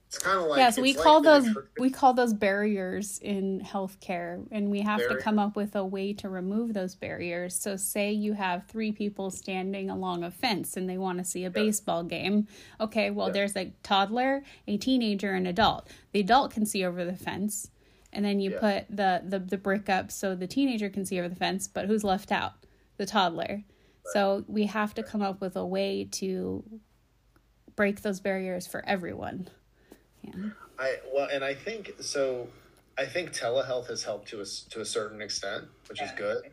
[0.07, 3.59] it's kind of like yes, we call like those nutrition- we call those barriers in
[3.61, 7.55] healthcare, and we have to come up with a way to remove those barriers.
[7.55, 11.43] So, say you have three people standing along a fence and they want to see
[11.45, 12.47] a baseball game.
[12.79, 13.33] Okay, well, Yeah.
[13.33, 15.87] there's a toddler, a teenager, an adult.
[16.11, 17.71] The adult can see over the fence,
[18.13, 18.59] and then you Yeah.
[18.59, 21.67] put the, the the brick up so the teenager can see over the fence.
[21.67, 22.53] But who's left out?
[22.97, 23.63] The toddler.
[24.13, 26.63] So we have to come up with a way to
[27.75, 29.49] break those barriers for everyone.
[30.21, 30.49] Yeah.
[30.77, 32.47] I well, and I think so.
[32.97, 36.43] I think telehealth has helped to a s- to a certain extent, which is good.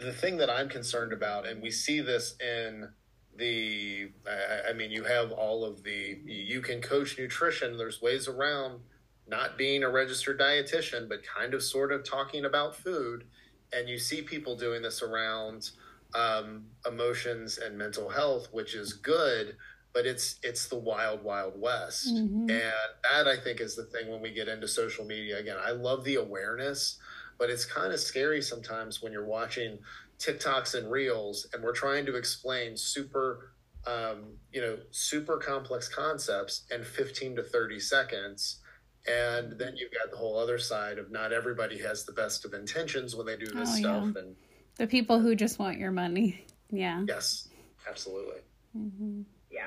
[0.00, 2.88] The thing that I'm concerned about, and we see this in
[3.36, 7.76] the, I, I mean, you have all of the, you can coach nutrition.
[7.76, 8.80] There's ways around
[9.28, 13.24] not being a registered dietitian, but kind of sort of talking about food.
[13.72, 15.70] And you see people doing this around
[16.14, 19.56] um, emotions and mental health, which is good,
[19.92, 22.08] but it's it's the wild, wild west.
[22.08, 22.50] Mhm.
[22.50, 25.38] And that I think is the thing when we get into social media.
[25.38, 26.98] Again, I love the awareness,
[27.38, 29.78] but it's kind of scary sometimes when you're watching
[30.18, 33.52] TikToks and Reels and we're trying to explain super,
[33.86, 38.59] um, you know, super complex concepts in 15 to 30 seconds.
[39.08, 42.52] And then you've got the whole other side of not everybody has the best of
[42.52, 44.12] intentions when they do this Oh, stuff.
[44.14, 44.20] yeah.
[44.22, 44.36] And
[44.76, 46.44] The people who just want your money.
[46.72, 47.02] Yeah.
[47.08, 47.48] yes,
[47.88, 48.42] absolutely.
[48.72, 49.66] hmm Yeah.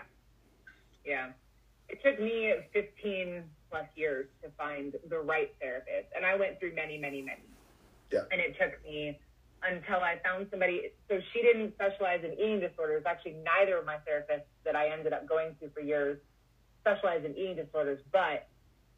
[1.03, 1.31] Yeah.
[1.89, 6.07] It took me 15 plus years to find the right therapist.
[6.15, 7.43] And I went through many, many, many.
[8.09, 8.21] Yeah.
[8.31, 9.19] And it took me
[9.63, 10.91] until I found somebody.
[11.09, 13.03] So she didn't specialize in eating disorders.
[13.05, 16.19] Actually, neither of my therapists that I ended up going to for years
[16.79, 17.99] specialized in eating disorders.
[18.13, 18.47] But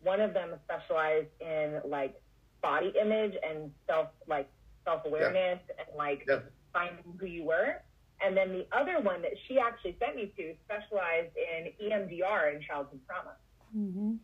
[0.05, 2.15] one of them specialized in like
[2.61, 4.49] body image and self, like
[4.85, 6.39] self awareness and like Yeah.
[6.71, 7.81] finding who you were.
[8.21, 12.63] And then the other one that she actually sent me to specialized in EMDR and
[12.63, 13.35] childhood trauma.
[13.73, 14.15] hmm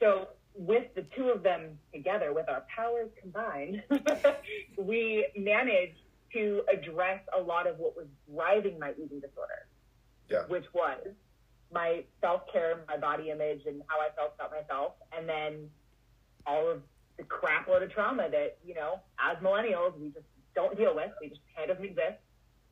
[0.00, 3.82] So with the two of them together, with our powers combined,
[4.76, 5.98] we managed
[6.34, 9.66] to address a lot of what was driving my eating disorder,
[10.28, 10.42] Yeah.
[10.48, 11.00] which was
[11.72, 15.68] my self care, my body image, and how I felt about myself, and then
[16.46, 16.82] all of
[17.16, 21.10] the crap load of trauma that you know, as millennials, we just don't deal with.
[21.20, 22.20] We just kind of exist,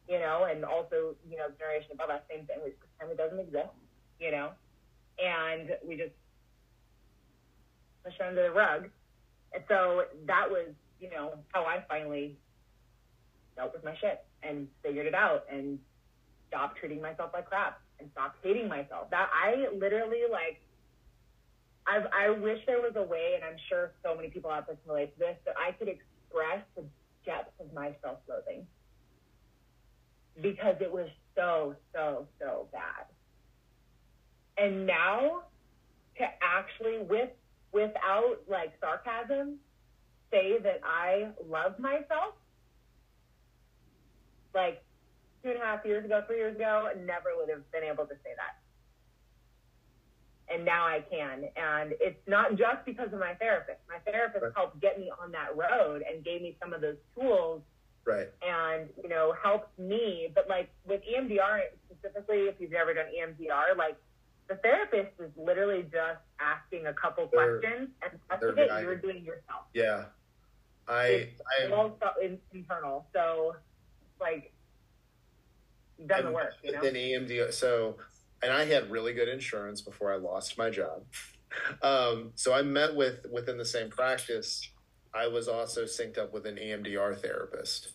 [0.08, 2.58] you know, and also you know, the generation above us, same thing.
[2.64, 3.74] We just pretend it doesn't exist,
[4.18, 4.50] you know,
[5.22, 6.14] and we just
[8.04, 8.88] push it under the rug.
[9.52, 10.68] And so that was,
[11.00, 12.36] you know, how I finally
[13.56, 15.78] dealt with my shit and figured it out and
[16.48, 19.10] stopped treating myself like crap and stopped hating myself.
[19.10, 20.60] That I literally like
[21.86, 24.76] I've, I wish there was a way, and I'm sure so many people out there
[24.76, 26.82] can relate to this, that I could express the
[27.24, 28.66] depth of my self-loathing
[30.42, 33.06] because it was so, so, so bad.
[34.58, 35.42] And now
[36.18, 37.30] to actually, with
[37.72, 39.56] without like sarcasm,
[40.30, 42.34] say that I love myself,
[44.54, 44.82] like
[45.46, 48.14] two and a half years ago, three years ago, never would have been able to
[48.24, 48.58] say that.
[50.48, 51.42] and now I can.
[51.56, 53.80] And it's not just because of my therapist.
[53.88, 54.52] My therapist Right.
[54.54, 57.62] helped get me on that road and gave me some of those tools
[58.04, 58.28] Right.
[58.42, 60.30] and you know helped me.
[60.32, 63.96] But like with EMDR specifically, if you've never done EMDR, like
[64.46, 68.78] the therapist is literally just asking a couple They're- questions and the they're rest of
[68.78, 69.66] it you're doing yourself.
[69.74, 70.04] Yeah.
[70.86, 71.98] I It's I all
[72.52, 73.08] internal.
[73.12, 73.56] So
[74.20, 74.52] like
[76.04, 76.82] doesn't and work, you know.
[76.82, 77.52] Then EMD.
[77.52, 77.96] So,
[78.42, 81.04] and I had really good insurance before I lost my job.
[81.82, 84.68] Um, so I met with within the same practice.
[85.14, 87.92] I was also synced up with an EMDR therapist,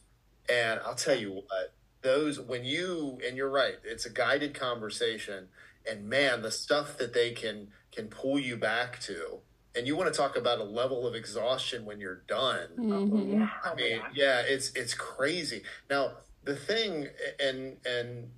[0.50, 5.48] and I'll tell you what those when you and you're right, it's a guided conversation,
[5.90, 9.40] and man, the stuff that they can can pull you back to,
[9.76, 12.70] and you want to talk about a level of exhaustion when you're done.
[12.78, 13.50] Mhm.
[13.64, 15.64] I oh mean, yeah, it's it's crazy.
[15.90, 17.08] Now the thing
[17.40, 18.32] and and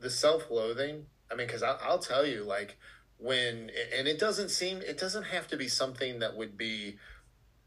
[0.00, 1.06] the self-loathing.
[1.30, 2.76] I mean, because I'll tell you, like
[3.18, 6.98] when and it doesn't seem it doesn't have to be something that would be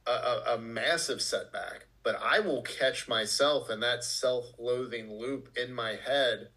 [0.05, 5.73] a, a, a massive setback, but I will catch myself in that self-loathing loop in
[5.73, 6.49] my head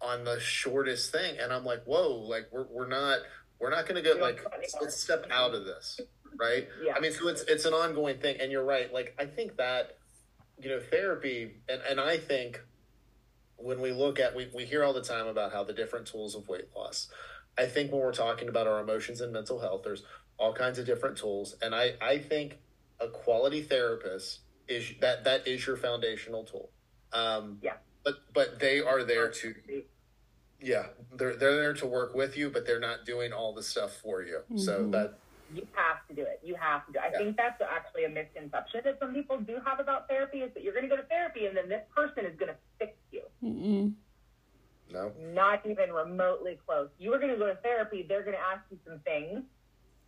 [0.00, 3.20] on the shortest thing, and I'm like, whoa, like we're we're not
[3.58, 4.60] we're not going to go like anymore.
[4.82, 6.00] let's step out of this,
[6.38, 6.68] right?
[6.84, 6.94] Yeah.
[6.94, 8.92] I mean, so it's it's an ongoing thing, and you're right.
[8.92, 9.96] Like I think that
[10.58, 12.60] you know therapy, and and I think
[13.56, 16.34] when we look at we we hear all the time about how the different tools
[16.34, 17.08] of weight loss.
[17.56, 20.02] I think when we're talking about our emotions and mental health, there's
[20.38, 22.58] all kinds of different tools, and I I think
[23.00, 26.70] a quality therapist is that that is your foundational tool.
[27.12, 27.74] Um, Yeah.
[28.04, 29.54] But but they are there to
[30.60, 33.96] yeah they're they're there to work with you, but they're not doing all the stuff
[33.96, 34.42] for you.
[34.56, 34.92] So Mhm.
[34.92, 35.18] that
[35.54, 36.40] you have to do it.
[36.42, 37.02] You have to do it.
[37.02, 37.18] I Yeah.
[37.18, 40.72] think that's actually a misconception that some people do have about therapy is that you're
[40.72, 43.22] going to go to therapy and then this person is going to fix you.
[43.42, 43.94] Mm-mm.
[44.90, 46.88] no Not even remotely close.
[46.98, 48.04] You are going to go to therapy.
[48.08, 49.42] They're going to ask you some things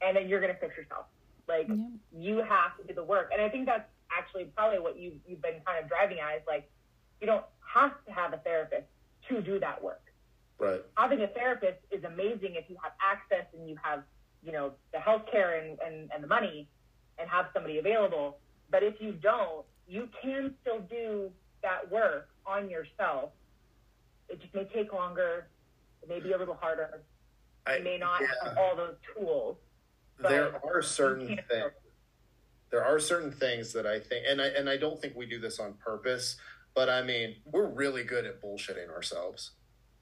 [0.03, 1.07] and then you're going to fix yourself.
[1.49, 1.77] Like Yeah.
[2.13, 3.31] you have to do the work.
[3.33, 6.43] And I think that's actually probably what you, you've been kind of driving at is
[6.47, 6.71] like,
[7.21, 7.45] you don't
[7.75, 8.87] have to have a therapist
[9.29, 10.03] to do that work.
[10.59, 14.03] right having a therapist is amazing if you have access and you have,
[14.43, 16.69] you know, the healthcare and, and, and the money
[17.19, 18.39] and have somebody available.
[18.71, 21.31] But if you don't, you can still do
[21.63, 23.31] that work on yourself.
[24.29, 25.49] It just may take longer.
[26.03, 27.03] It may be a little harder.
[27.67, 28.29] I You may not yeah.
[28.45, 29.57] have all those tools.
[30.21, 31.73] there are certain things
[32.71, 35.39] there are certain things that I think and I and I don't think we do
[35.39, 36.37] this on purpose,
[36.75, 39.53] but I mean, we're really good at bullshitting ourselves.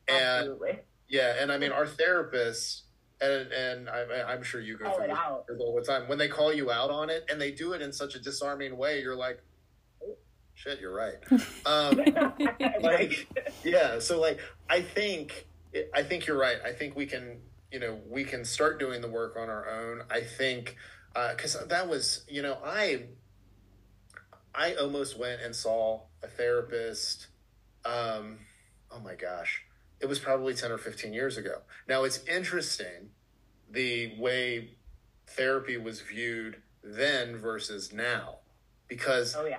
[0.08, 0.78] And Absolutely.
[1.08, 2.82] yeah, and I mean our therapists
[3.20, 5.44] and and I, I'm sure you go Call through it this out.
[5.60, 6.08] all the time.
[6.08, 8.76] When they call you out on it and they do it in such a disarming
[8.76, 9.42] way, you're like,
[10.02, 10.16] oh,
[10.54, 11.14] shit, you're right.
[11.66, 11.96] Um,
[12.82, 13.26] like
[13.64, 14.38] yeah so like
[14.68, 15.46] i think
[15.94, 17.38] i think you're right i think we can
[17.72, 20.76] you know we can start doing the work on our own i think
[21.30, 23.04] because that was you know i
[24.54, 27.28] i almost went and saw a therapist
[27.86, 28.38] um
[28.90, 29.63] oh my gosh
[30.04, 33.10] it was probably 10 or 15 years ago now it's interesting
[33.70, 34.76] the way
[35.26, 38.38] therapy was viewed then versus now
[38.88, 39.58] because oh, yeah.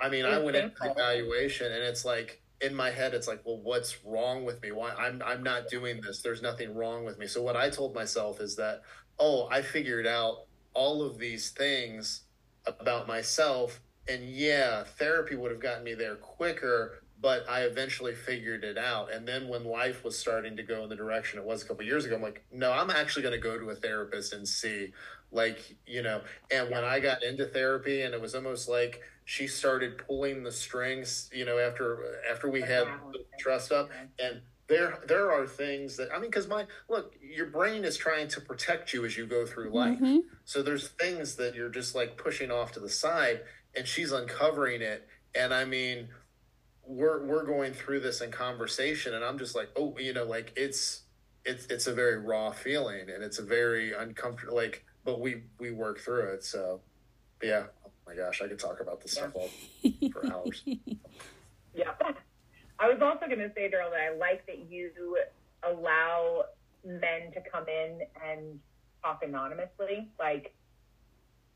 [0.00, 3.28] I mean, I It's went into the evaluation, and it's like in my head, it's
[3.28, 4.72] like, well, what's wrong with me?
[4.72, 6.22] Why I'm I'm not doing this?
[6.22, 7.26] There's nothing wrong with me.
[7.26, 8.82] So what I told myself is that,
[9.18, 12.22] oh, I figured out all of these things
[12.66, 17.02] about myself, and yeah, therapy would have gotten me there quicker.
[17.20, 19.12] But I eventually figured it out.
[19.12, 21.84] And then when life was starting to go in the direction it was a couple
[21.84, 24.92] years ago, I'm like, no, I'm actually going to go to a therapist and see,
[25.30, 26.22] like, you know.
[26.50, 30.52] And when I got into therapy, and it was almost like she started pulling the
[30.52, 35.96] strings, you know, after after we had the trust up, and there there are things
[35.96, 39.26] that I mean, because my look, your brain is trying to protect you as you
[39.26, 39.98] go through life.
[39.98, 40.22] Mhm.
[40.46, 43.42] So there's things that you're just like pushing off to the side,
[43.74, 45.06] and she's uncovering it.
[45.34, 46.08] And I mean,
[46.90, 50.52] we're we're going through this in conversation, and I'm just like, oh, you know, like
[50.56, 51.02] it's
[51.44, 54.56] it's it's a very raw feeling, and it's a very uncomfortable.
[54.56, 56.44] Like, but we we work through it.
[56.44, 56.80] So,
[57.42, 57.66] yeah.
[57.86, 59.50] Oh my gosh, I could talk about this stuff all
[60.12, 60.64] for hours.
[61.72, 61.92] Yeah.
[62.80, 64.90] I was also going to say, Daryl, that I like that you
[65.62, 66.44] allow
[66.84, 68.58] men to come in and
[69.04, 70.08] talk anonymously.
[70.18, 70.52] Like,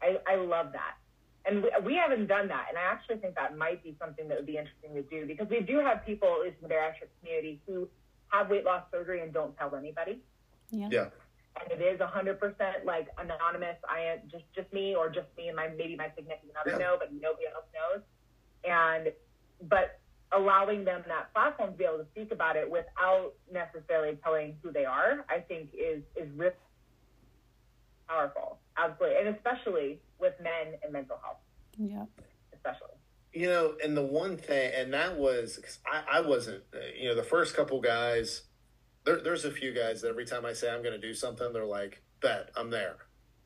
[0.00, 0.94] I, I love that.
[1.46, 2.66] And we, we haven't done that.
[2.70, 5.48] And I actually think that might be something that would be interesting to do because
[5.48, 7.88] we do have people, at least in the bariatric community, who
[8.28, 10.20] have weight loss surgery and don't tell anybody.
[10.70, 10.88] Yeah.
[10.90, 11.06] Yeah.
[11.60, 13.76] And it is 100% like anonymous.
[13.88, 16.78] I am just, just me or just me and my, maybe my significant other Yeah.
[16.78, 18.02] know, but nobody else knows.
[18.64, 19.12] And,
[19.68, 20.00] but
[20.32, 24.72] allowing them that platform to be able to speak about it without necessarily telling who
[24.72, 26.54] they are, I think is, is really
[28.08, 28.58] powerful.
[28.76, 29.18] Absolutely.
[29.18, 31.38] And especially with men and mental health,
[31.78, 32.04] Yeah.
[32.52, 32.88] especially.
[33.32, 37.08] You know, and the one thing, and that was because I, I wasn't, uh, you
[37.08, 38.42] know, the first couple guys,
[39.04, 41.52] there, there's a few guys that every time I say I'm going to do something,
[41.52, 42.96] they're like, bet, I'm there.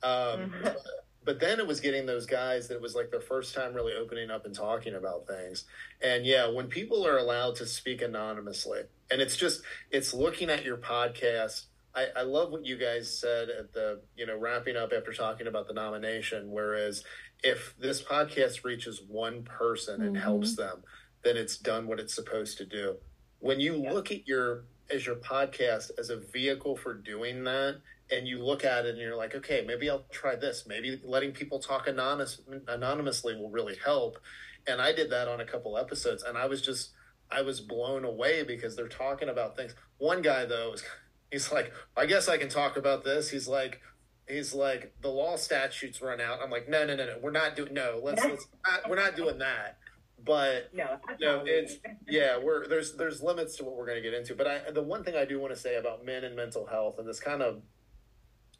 [0.03, 0.53] Um,
[1.24, 3.95] but then it was getting those guys that it was like their first time really
[3.95, 5.64] opening up and talking about things.
[6.03, 10.64] And yeah, when people are allowed to speak anonymously, and it's just, it's looking at
[10.64, 11.64] your podcast.
[11.99, 15.46] I, I love what you guys said at the, you know, wrapping up after talking
[15.46, 16.51] about the nomination.
[16.51, 17.03] Whereas
[17.42, 20.20] if this podcast reaches one person and Mhm.
[20.20, 20.82] helps them,
[21.24, 22.99] then it's done what it's supposed to do.
[23.40, 23.92] When you Yeah.
[23.92, 28.64] look at your as your podcast as a vehicle for doing that, and you look
[28.64, 30.66] at it and you're like, okay, maybe I'll try this.
[30.66, 34.18] Maybe letting people talk anonymous anonymously will really help.
[34.66, 36.92] And I did that on a couple episodes, and I was just
[37.30, 39.74] I was blown away because they're talking about things.
[39.99, 40.84] One guy though, is-
[41.31, 43.31] he's like, I guess I can talk about this.
[43.31, 43.81] He's like,
[44.29, 46.41] he's like, the law statutes run out.
[46.43, 47.74] I'm like, no, no, no, no, we're not doing.
[47.74, 49.79] No, let's, let's not, we're not doing that.
[50.24, 51.76] But No, no, it's
[52.09, 52.39] yeah.
[52.43, 54.35] We're there's there's limits to what we're going to get into.
[54.35, 56.99] But I the one thing I do want to say about men and mental health
[56.99, 57.62] and this kind of,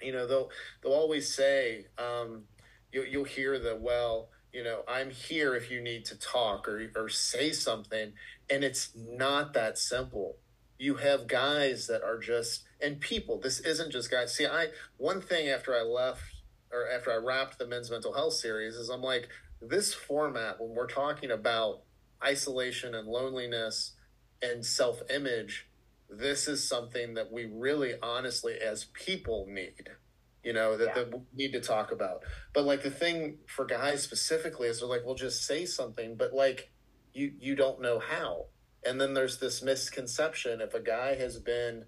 [0.01, 0.51] you know, they'll
[0.83, 2.45] they'll always say, um,
[2.93, 6.93] you you'll hear the well, you know, I'm here if you need to talk or
[6.95, 8.13] or say something,
[8.49, 10.37] and it's not that simple.
[10.79, 13.41] You have guys that are just and people.
[13.41, 14.35] This isn't just guys.
[14.35, 16.23] See, I one thing after I left
[16.73, 19.29] or after I wrapped the men's mental health series is I'm like
[19.61, 21.83] this format when we're talking about
[22.25, 23.95] isolation and loneliness
[24.43, 25.69] and self image,
[26.09, 29.89] this is something that we really honestly as people need.
[30.45, 30.95] You know, that, Yeah.
[30.95, 32.23] that we need to talk about.
[32.55, 36.33] But like the thing for guys specifically is they're like, well just say something, but
[36.33, 36.71] like
[37.13, 38.47] you you don't know how.
[38.89, 41.85] And then there's this misconception if a guy has been,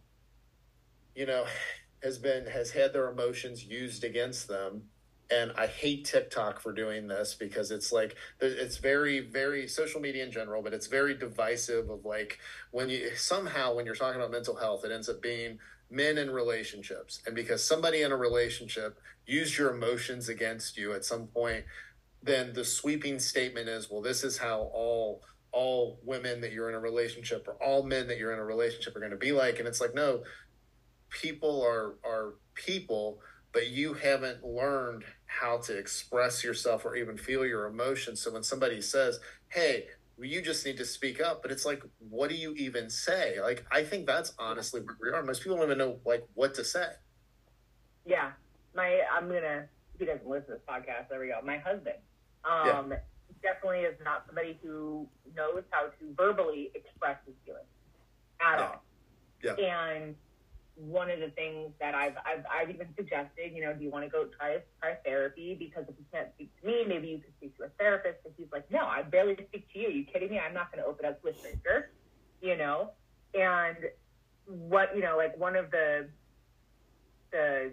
[1.15, 1.47] you know,
[2.03, 4.85] has been has had their emotions used against them
[5.31, 10.25] and I hate TikTok for doing this because it's like it's very very social media
[10.25, 11.89] in general, but it's very divisive.
[11.89, 12.39] Of like
[12.73, 15.59] when you somehow when you're talking about mental health, it ends up being
[15.91, 21.05] men in relationships, and because somebody in a relationship used your emotions against you at
[21.05, 21.65] some point,
[22.23, 25.23] then the sweeping statement is, well, this is how all
[25.53, 28.95] all women that you're in a relationship or all men that you're in a relationship
[28.97, 30.23] are going to be like, and it's like no,
[31.11, 33.21] people are are people
[33.53, 38.21] but you haven't learned how to express yourself or even feel your emotions.
[38.21, 39.89] So when somebody says, "Hey,
[40.19, 43.41] you just need to speak up," but it's like, what do you even say?
[43.41, 45.23] Like, I think that's honestly where we are.
[45.23, 46.87] Most people don't even know like what to say.
[48.07, 48.33] Yeah,
[48.75, 49.69] my I'm gonna.
[49.99, 51.09] He doesn't listen to this podcast.
[51.11, 51.41] There we go.
[51.45, 51.97] My husband,
[52.45, 52.95] um,
[53.43, 57.67] definitely is not somebody who knows how to verbally express his feelings
[58.41, 58.67] at Yeah.
[58.67, 58.85] all.
[59.43, 59.55] Yeah.
[59.55, 60.17] And
[60.77, 64.05] one of the things that I've, I've I've even suggested, you know, do you want
[64.05, 65.55] to go try try therapy?
[65.59, 68.19] Because if you can't speak to me, maybe you could speak to a therapist.
[68.25, 69.89] And he's like, no, I barely speak to you.
[69.89, 70.39] you kidding me?
[70.39, 71.91] I'm not going to open up to a stranger,
[72.41, 72.91] you know.
[73.35, 73.77] And
[74.47, 76.09] what you know, like one of the
[77.33, 77.73] the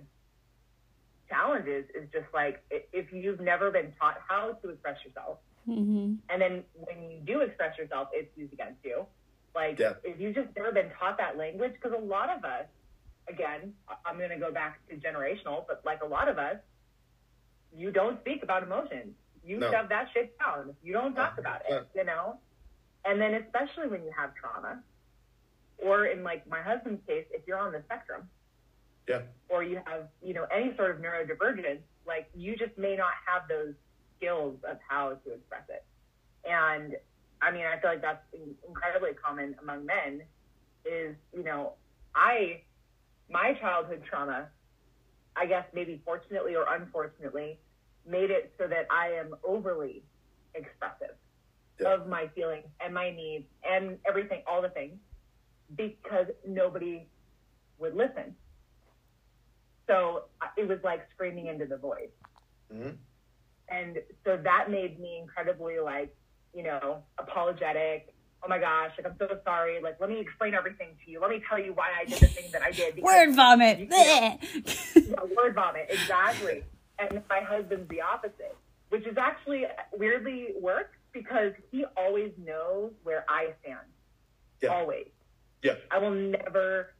[1.30, 5.38] challenges is just like if you've never been taught how to express yourself,
[5.68, 6.14] Mm-hmm.
[6.30, 9.06] and then when you do express yourself, it's used against you.
[9.54, 9.94] Like Yeah.
[10.04, 12.66] if you've just never been taught that language, because a lot of us,
[13.28, 16.58] again, I- I'm going to go back to generational, but like a lot of us,
[17.74, 19.14] you don't speak about emotions.
[19.44, 19.72] You No.
[19.72, 20.76] shove that shit down.
[20.84, 21.88] You don't talk about it, 100%.
[21.96, 22.40] you know?
[23.06, 24.82] And then especially when you have trauma,
[25.78, 28.30] or in like my husband's case, if you're on the spectrum,
[29.08, 29.24] Yeah.
[29.50, 33.48] or you have, you know, any sort of neurodivergence, like you just may not have
[33.48, 33.76] those
[34.18, 35.86] skills of how to express it.
[36.50, 36.96] And
[37.42, 38.24] I mean, I feel like that's
[38.68, 40.22] incredibly common among men
[40.86, 41.74] is, you know,
[42.16, 42.62] I,
[43.30, 44.48] my childhood trauma,
[45.36, 47.60] I guess maybe fortunately or unfortunately,
[48.06, 50.04] made it so that I am overly
[50.56, 51.16] expressive
[51.80, 51.94] Yeah.
[51.94, 54.98] of my feelings and my needs and everything, all the things,
[55.76, 57.08] because nobody
[57.78, 58.36] would listen.
[59.88, 60.24] So
[60.58, 62.10] it was like screaming into the void.
[62.72, 62.98] Mhm.
[63.70, 66.16] And so that made me incredibly like,
[66.54, 68.14] you know, apologetic.
[68.44, 69.82] Oh my gosh, like I'm so sorry.
[69.82, 71.20] Like let me explain everything to you.
[71.20, 72.98] Let me tell you why I did the thing that I did.
[73.02, 73.80] Word vomit.
[73.80, 74.38] You- Bleh.
[75.10, 76.64] yeah, word vomit, exactly.
[77.00, 78.56] And my husband's the opposite,
[78.90, 79.66] which is actually
[79.98, 83.80] weirdly works because he always knows where I stand.
[84.62, 84.70] Yeah.
[84.70, 85.08] Always.
[85.64, 85.74] Yeah.
[85.92, 86.94] I will never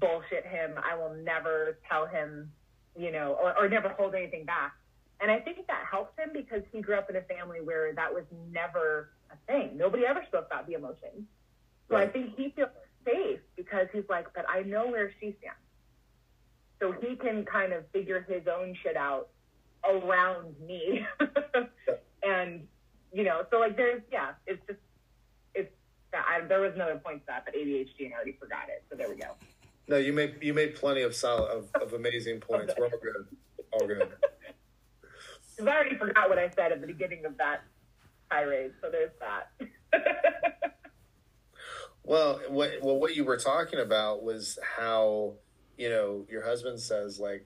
[0.00, 0.72] bullshit him.
[0.78, 2.50] I will never tell him,
[2.96, 4.72] you know, or, or never hold anything back.
[5.20, 8.12] And I think that helps him because he grew up in a family where that
[8.12, 9.76] was never a thing.
[9.76, 11.24] Nobody ever spoke about the emotions.
[11.88, 12.68] So I think he feels
[13.04, 15.58] safe because he's like, but I know where she stands.
[16.80, 19.28] so he can kind of figure his own shit out
[19.88, 21.06] around me.
[22.22, 22.66] and
[23.12, 24.80] you know, so like there's yeah, it's just
[25.54, 25.72] it's
[26.12, 28.84] I, there was another point to that, but ADHD and I already forgot it.
[28.90, 29.30] So there we go.
[29.88, 32.74] No, you made you made plenty of solid of, of amazing points.
[32.78, 33.26] We're all good.
[33.72, 34.12] All good.
[35.56, 37.62] Because I already forgot what I said at the beginning of that
[38.30, 38.72] tirade.
[38.82, 39.50] So there's that.
[42.06, 45.34] Well, what well what you were talking about was how
[45.76, 47.44] you know your husband says like,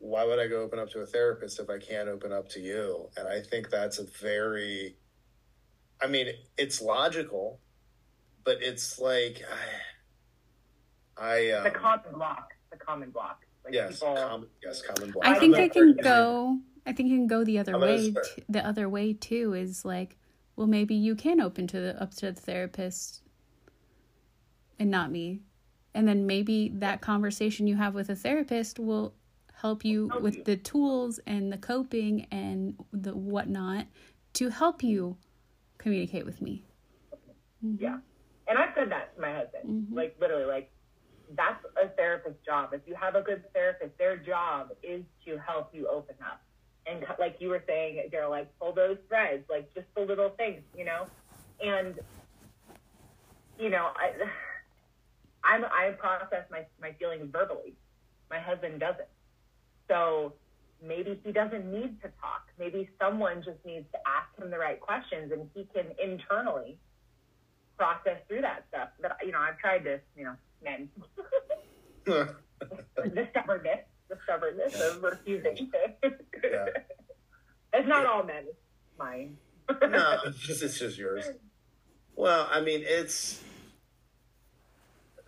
[0.00, 2.60] why would I go open up to a therapist if I can't open up to
[2.60, 3.08] you?
[3.16, 4.96] And I think that's a very,
[6.02, 6.26] I mean,
[6.58, 7.60] it's logical,
[8.44, 9.42] but it's like,
[11.16, 12.48] I, I um, the common block.
[12.72, 13.44] The common block.
[13.64, 15.24] Like yes, people, common, yes, common block.
[15.24, 15.94] I I think don't they know.
[15.94, 16.58] can go.
[16.86, 18.10] I think you can go the other I'm way.
[18.10, 20.16] T- the other way too is like,
[20.56, 23.22] well, maybe you can open to the up to the therapist,
[24.78, 25.40] and not me,
[25.94, 29.14] and then maybe that conversation you have with a therapist will
[29.60, 33.86] help you with the tools and the coping and the whatnot
[34.32, 35.18] to help you
[35.76, 36.64] communicate with me.
[37.64, 37.82] Mm-hmm.
[37.82, 37.98] Yeah.
[38.48, 39.64] And I've said that to my husband.
[39.66, 39.94] Mm-hmm.
[39.94, 40.70] Like literally, like
[41.36, 42.70] that's a therapist's job.
[42.72, 46.40] If you have a good therapist, their job is to help you open up.
[46.90, 50.62] And like you were saying, Daryl, like pull those threads, like just the little things,
[50.76, 51.06] you know.
[51.62, 51.98] And
[53.58, 54.12] you know, I
[55.44, 57.74] I'm, I process my my feelings verbally.
[58.30, 59.08] My husband doesn't.
[59.88, 60.34] So
[60.86, 62.48] maybe he doesn't need to talk.
[62.58, 66.78] Maybe someone just needs to ask him the right questions, and he can internally
[67.76, 68.88] process through that stuff.
[69.00, 70.88] But you know, I've tried to, you know, men,
[72.04, 73.80] the stubbornness,
[74.10, 76.10] the stubbornness of refusing to.
[76.42, 76.66] Yeah.
[77.72, 78.46] It's not all men.
[78.98, 79.36] Mine.
[79.70, 81.24] no, it's just, it's just yours.
[82.16, 83.40] Well, I mean, it's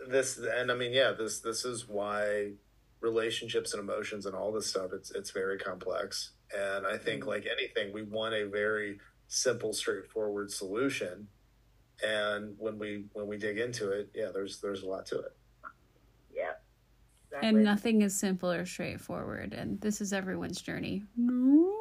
[0.09, 2.53] this, and I mean, yeah, this this is why
[3.01, 6.33] relationships and emotions and all this stuff it's it's very complex.
[6.55, 7.31] And I think, mm-hmm.
[7.31, 11.29] like anything, we want a very simple, straightforward solution.
[12.05, 15.37] And when we when we dig into it, yeah, there's there's a lot to it.
[17.33, 17.39] Yeah.
[17.39, 17.49] Exactly.
[17.49, 19.55] And nothing is simple or straightforward.
[19.55, 21.05] And this is everyone's journey.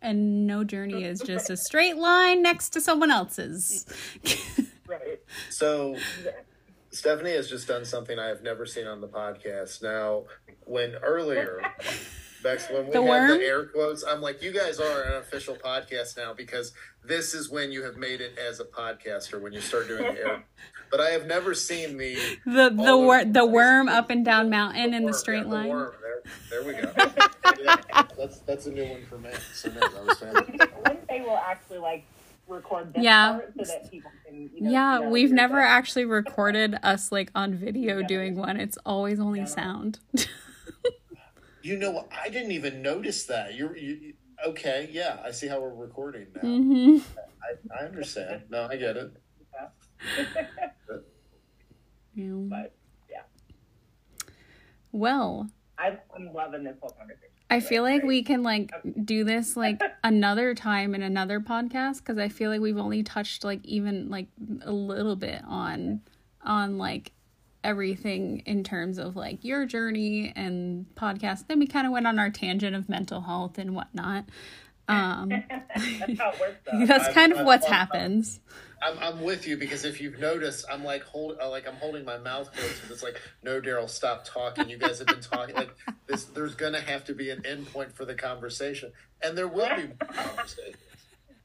[0.00, 3.84] And no journey is just a straight line next to someone else's.
[4.86, 5.20] Right.
[5.50, 5.96] So
[6.90, 9.82] Stephanie has just done something I have never seen on the podcast.
[9.82, 10.24] Now,
[10.64, 11.60] when earlier,
[12.42, 13.38] Bex, when we The had worm?
[13.38, 16.72] the air quotes, I'm like, you guys are an official podcast now because
[17.04, 20.18] this is when you have made it as a podcaster when you start doing the
[20.18, 20.44] air.
[20.90, 22.16] But I have never seen the
[22.46, 25.68] the the wor- the worm up and down mountain in the worm, straight yeah, line.
[25.68, 25.92] worm.
[26.50, 26.92] There, there we go.
[27.60, 27.76] Yeah,
[28.16, 29.30] that's that's a new one for me.
[29.54, 30.70] So no, that was fantastic.
[30.86, 32.04] One day we'll actually like
[32.46, 33.38] record this Yeah.
[33.56, 34.48] so that people can.
[34.54, 35.64] You know, Yeah, know we've never stuff.
[35.68, 38.60] actually recorded us like on video doing one.
[38.60, 39.98] It's always only sound.
[41.62, 42.06] You know.
[42.24, 43.54] I didn't even notice that.
[43.54, 44.14] You're you, you-
[44.46, 44.88] okay.
[44.92, 46.40] Yeah, I see how we're recording now.
[46.42, 46.98] hmm
[47.42, 48.42] I, I understand.
[48.50, 49.12] No, I get it.
[52.14, 52.32] Yeah.
[52.32, 52.74] But
[53.08, 53.22] yeah,
[54.90, 57.28] Well, I'm, I'm loving this whole conversation.
[57.50, 58.72] I feel like we can like
[59.04, 63.44] do this like another time in another podcast because I feel like we've only touched
[63.44, 64.26] like even like
[64.62, 66.02] a little bit on
[66.44, 67.12] on like
[67.64, 71.46] everything in terms of like your journey and podcast.
[71.46, 74.24] Then we kind of went on our tangent of mental health and whatnot.
[74.88, 76.56] Um, That's how it works.
[76.88, 78.40] That's I'm- kind of I'm- what's I'm- happens.
[78.80, 82.04] I'm, I'm with you because if you've noticed, I'm like hold uh, like I'm holding
[82.04, 82.80] my mouth closed.
[82.82, 84.68] 'cause It's like no, Daryl, stop talking.
[84.70, 85.74] You guys have been talking like
[86.06, 86.24] this.
[86.26, 89.88] There's gonna have to be an end point for the conversation, and there will be
[89.88, 90.76] more conversations.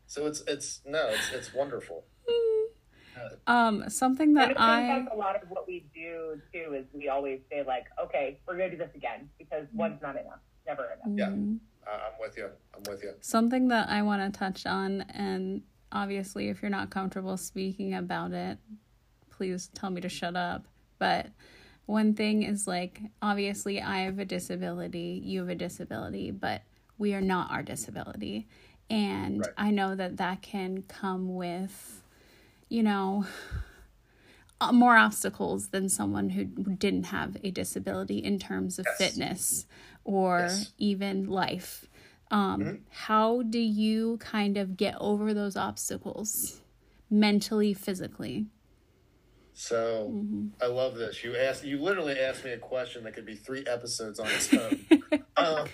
[0.06, 2.06] So it's it's no, it's it's wonderful.
[3.48, 6.86] Um, something that it seems I like a lot of what we do too is
[6.94, 10.84] we always say like, okay, we're gonna do this again because one's not enough, never
[11.06, 11.18] enough.
[11.18, 11.58] Yeah, uh,
[11.88, 12.50] I'm with you.
[12.76, 13.14] I'm with you.
[13.22, 15.62] something that I want to touch on, and
[15.92, 18.58] obviously, if you're not comfortable speaking about it,
[19.30, 20.66] please tell me to shut up.
[21.00, 21.28] But
[21.86, 26.62] one thing is like, obviously, I have a disability, you have a disability, but
[26.98, 28.48] we are not our disability.
[28.90, 29.54] And Right.
[29.58, 32.04] I know that that can come with,
[32.70, 33.26] you know,
[34.62, 38.98] uh, more obstacles than someone who didn't have a disability in terms of Yes.
[38.98, 39.66] fitness
[40.04, 40.74] or Yes.
[40.78, 41.88] even life.
[42.32, 46.62] Um, How do you kind of get over those obstacles
[47.10, 48.48] mentally, physically?
[49.54, 50.48] So Mm-hmm.
[50.62, 51.24] I love this.
[51.24, 51.64] You asked.
[51.64, 54.86] You literally asked me a question that could be three episodes on its own.
[55.38, 55.68] um,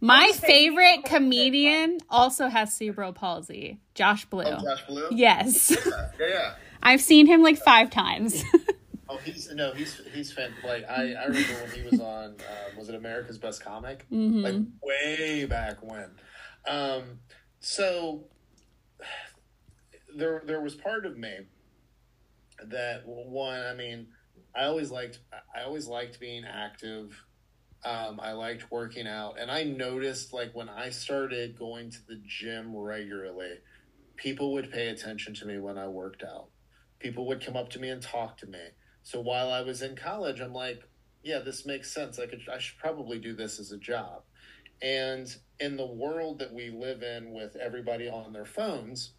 [0.00, 4.44] My favorite comedian also has cerebral palsy, Josh Blue.
[4.44, 5.08] oh, Josh Blue.
[5.10, 5.70] Yes.
[5.84, 6.54] Yeah, yeah.
[6.82, 8.42] I've seen him like five times.
[9.12, 10.54] Oh, he's no, he's he's fan.
[10.64, 12.36] Like I, I remember when he was on.
[12.40, 14.06] Uh, was it America's Best Comic?
[14.10, 14.42] Mhm.
[14.42, 16.10] Like way back when.
[16.66, 17.20] Um,
[17.60, 18.24] so
[20.16, 21.40] there, there was part of me
[22.64, 23.60] that one.
[23.60, 24.06] I mean,
[24.56, 25.18] I always liked.
[25.54, 27.22] I always liked being active.
[27.84, 32.22] Um, I liked working out, and I noticed like when I started going to the
[32.26, 33.58] gym regularly,
[34.16, 36.46] people would pay attention to me when I worked out.
[36.98, 38.60] People would come up to me and talk to me.
[39.02, 40.82] So while I was in college, I'm like,
[41.22, 42.18] yeah, this makes sense.
[42.18, 44.22] I could, I should probably do this as a job.
[44.80, 49.12] And in the world that we live in with everybody on their phones,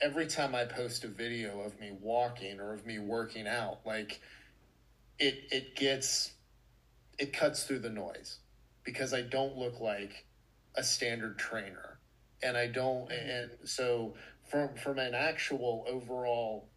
[0.00, 4.20] every time I post a video of me walking or of me working out, like
[5.18, 6.32] it it gets
[7.18, 8.38] it cuts through the noise
[8.84, 10.26] because I don't look like
[10.76, 11.98] a standard trainer.
[12.42, 13.30] And I don't mm-hmm.
[13.30, 14.14] and so
[14.48, 16.68] from from an actual overall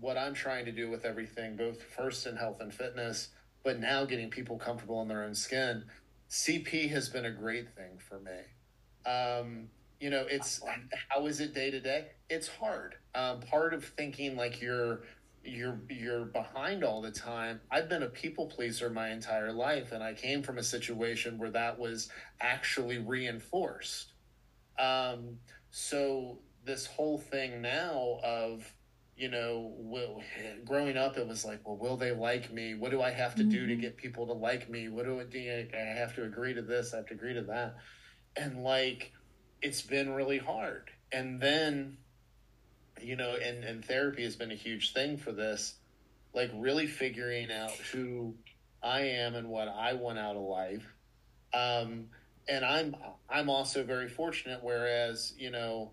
[0.00, 3.28] what I'm trying to do with everything, both first in health and fitness,
[3.62, 5.84] but now getting people comfortable in their own skin,
[6.30, 9.10] CP has been a great thing for me.
[9.10, 9.68] Um,
[10.00, 10.60] you know, it's
[11.08, 12.06] how is it day to day?
[12.30, 12.94] It's hard.
[13.14, 15.02] Um, part of thinking like you're
[15.44, 17.60] you're you're behind all the time.
[17.70, 21.50] I've been a people pleaser my entire life, and I came from a situation where
[21.50, 22.08] that was
[22.40, 24.12] actually reinforced.
[24.78, 25.38] Um,
[25.70, 28.72] so this whole thing now of
[29.20, 30.22] you know, will
[30.64, 32.74] growing up, it was like, well, will they like me?
[32.74, 34.88] What do I have to do to get people to like me?
[34.88, 35.66] What do I do?
[35.74, 36.94] I have to agree to this.
[36.94, 37.76] I have to agree to that.
[38.34, 39.12] And like,
[39.60, 40.90] it's been really hard.
[41.12, 41.98] And then,
[42.98, 45.74] you know, and, and therapy has been a huge thing for this,
[46.32, 48.36] like really figuring out who
[48.82, 50.94] I am and what I want out of life.
[51.52, 52.06] Um,
[52.48, 52.96] and I'm,
[53.28, 55.92] I'm also very fortunate, whereas, you know,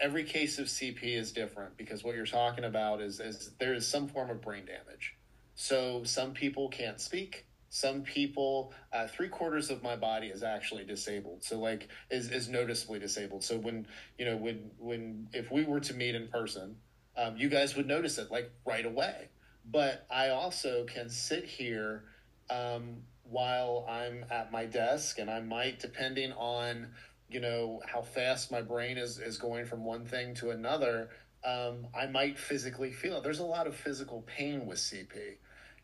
[0.00, 3.86] every case of CP is different because what you're talking about is, is there is
[3.86, 5.16] some form of brain damage.
[5.54, 7.46] So some people can't speak.
[7.70, 11.44] Some people, uh, three quarters of my body is actually disabled.
[11.44, 13.44] So like is, is noticeably disabled.
[13.44, 13.86] So when,
[14.18, 16.76] you know, when, when, if we were to meet in person,
[17.16, 19.28] um, you guys would notice it like right away.
[19.70, 22.04] But I also can sit here,
[22.48, 26.88] um, while I'm at my desk and I might, depending on,
[27.28, 31.10] you know how fast my brain is is going from one thing to another
[31.44, 33.22] um, i might physically feel it.
[33.22, 35.36] There's a lot of physical pain with cp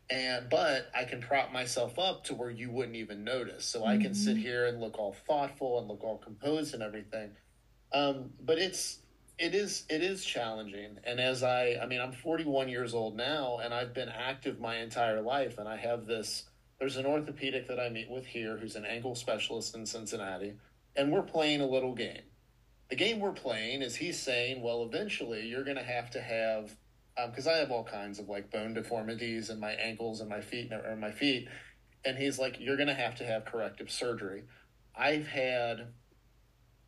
[0.09, 3.65] and but i can prop myself up to where you wouldn't even notice.
[3.65, 7.31] So i can sit here and look all thoughtful and look all composed and everything.
[7.93, 8.99] Um, but it's
[9.37, 10.97] it is it is challenging.
[11.03, 14.77] And as i i mean i'm 41 years old now and i've been active my
[14.77, 15.57] entire life.
[15.57, 16.43] And i have this
[16.79, 20.53] there's an orthopedic that i meet with here who's an ankle specialist in cincinnati
[20.95, 22.21] and we're playing a little game.
[22.89, 26.75] The game we're playing is he's saying, well, eventually you're going to have to have,
[27.27, 30.71] because I have all kinds of like bone deformities in my ankles and my feet
[30.71, 31.47] or my feet,
[32.03, 34.43] and he's like, you're going to have to have corrective surgery.
[34.95, 35.87] I've had,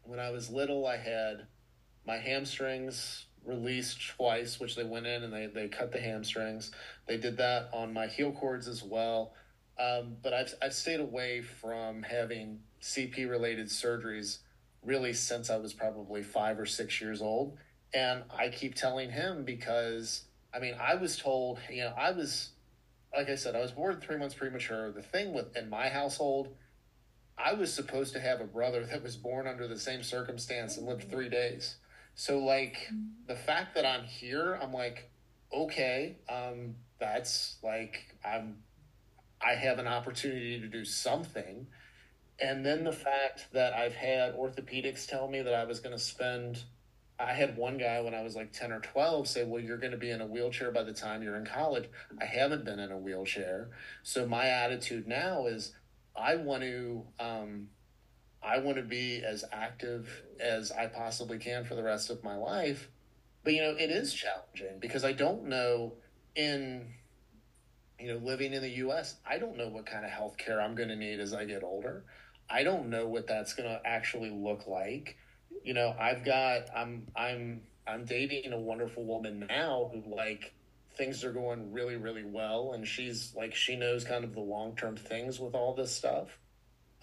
[0.03, 1.47] when I was little, I had
[2.05, 6.71] my hamstrings released twice, which they went in and they, they cut the hamstrings.
[7.07, 9.33] They did that on my heel cords as well.
[9.79, 14.39] Um, but I've, I've stayed away from having CP related surgeries
[14.83, 17.57] really since I was probably five or six years old.
[17.93, 20.23] And I keep telling him because,
[20.53, 22.49] I mean, I was told, you know, I was,
[23.15, 24.91] like I said, I was born three months premature.
[24.91, 26.49] The thing with, in my household,
[27.37, 30.87] I was supposed to have a brother that was born under the same circumstance and
[30.87, 31.75] lived three days.
[32.15, 32.77] So, like,
[33.27, 35.11] the fact that I'm here, I'm like,
[35.53, 38.57] okay, um, that's like, I'm,
[39.39, 41.67] I have an opportunity to do something.
[42.39, 46.01] And then the fact that I've had orthopedics tell me that I was going to
[46.01, 46.63] spend,
[47.19, 49.91] I had one guy when I was like 10 or 12 say, Well, you're going
[49.91, 51.89] to be in a wheelchair by the time you're in college.
[52.21, 53.69] I haven't been in a wheelchair.
[54.03, 55.73] So my attitude now is
[56.15, 57.69] I want to, um,
[58.43, 62.35] I want to be as active as I possibly can for the rest of my
[62.35, 62.87] life.
[63.43, 65.93] But, you know, it is challenging because I don't know
[66.35, 66.93] in,
[67.99, 70.75] you know, living in the US, I don't know what kind of health care I'm
[70.75, 72.03] going to need as I get older.
[72.49, 75.17] I don't know what that's going to actually look like.
[75.63, 80.53] You know, I've got I'm I'm I'm dating a wonderful woman now who like
[80.95, 84.97] things are going really really well and she's like she knows kind of the long-term
[84.97, 86.39] things with all this stuff.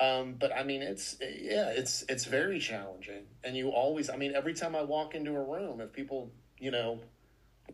[0.01, 3.25] Um, but I mean it's yeah, it's it's very challenging.
[3.43, 6.71] And you always I mean every time I walk into a room if people, you
[6.71, 7.01] know,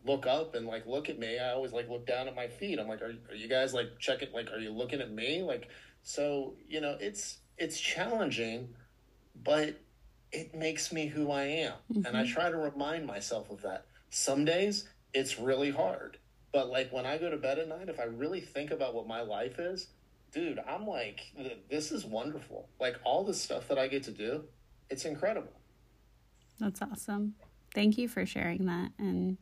[0.05, 2.79] look up and like look at me, I always like look down at my feet.
[2.79, 5.41] I'm like are, are you guys like checking like are you looking at me?
[5.41, 5.69] Like
[6.03, 8.69] so, you know, it's it's challenging,
[9.43, 9.79] but
[10.31, 11.73] it makes me who I am.
[11.93, 12.33] And I mm-hmm.
[12.33, 13.85] try to remind myself of that.
[14.09, 16.17] Some days it's really hard.
[16.51, 19.07] But like when I go to bed at night, if I really think about what
[19.07, 19.87] my life is,
[20.33, 21.31] dude, I'm like,
[21.69, 22.67] this is wonderful.
[22.79, 24.45] Like all the stuff that I get to do,
[24.89, 25.53] it's incredible.
[26.59, 27.35] That's awesome.
[27.75, 29.37] Thank you for sharing that and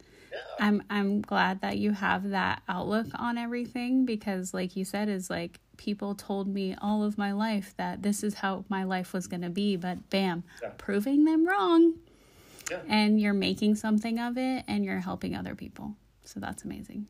[0.60, 5.30] I'm I'm glad that you have that outlook on everything because like you said is
[5.30, 9.28] like people told me all of my life that this is how my life was
[9.28, 10.72] going to be but bam Yeah.
[10.78, 11.94] proving them wrong
[12.70, 12.82] Yeah.
[12.88, 15.96] and you're making something of it and you're helping other people.
[16.26, 17.08] So that's amazing.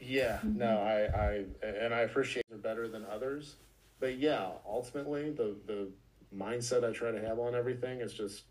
[0.00, 0.58] Yeah, mm-hmm.
[0.58, 3.56] no, I, I, and I appreciate they're better than others,
[3.98, 5.88] but yeah, ultimately the the
[6.34, 8.44] mindset I try to have on everything is just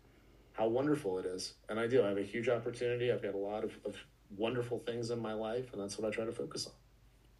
[0.52, 2.02] how wonderful it is, and I do.
[2.04, 3.10] I have a huge opportunity.
[3.12, 3.96] I've got a lot of, of
[4.36, 6.72] wonderful things in my life, and that's what I try to focus on.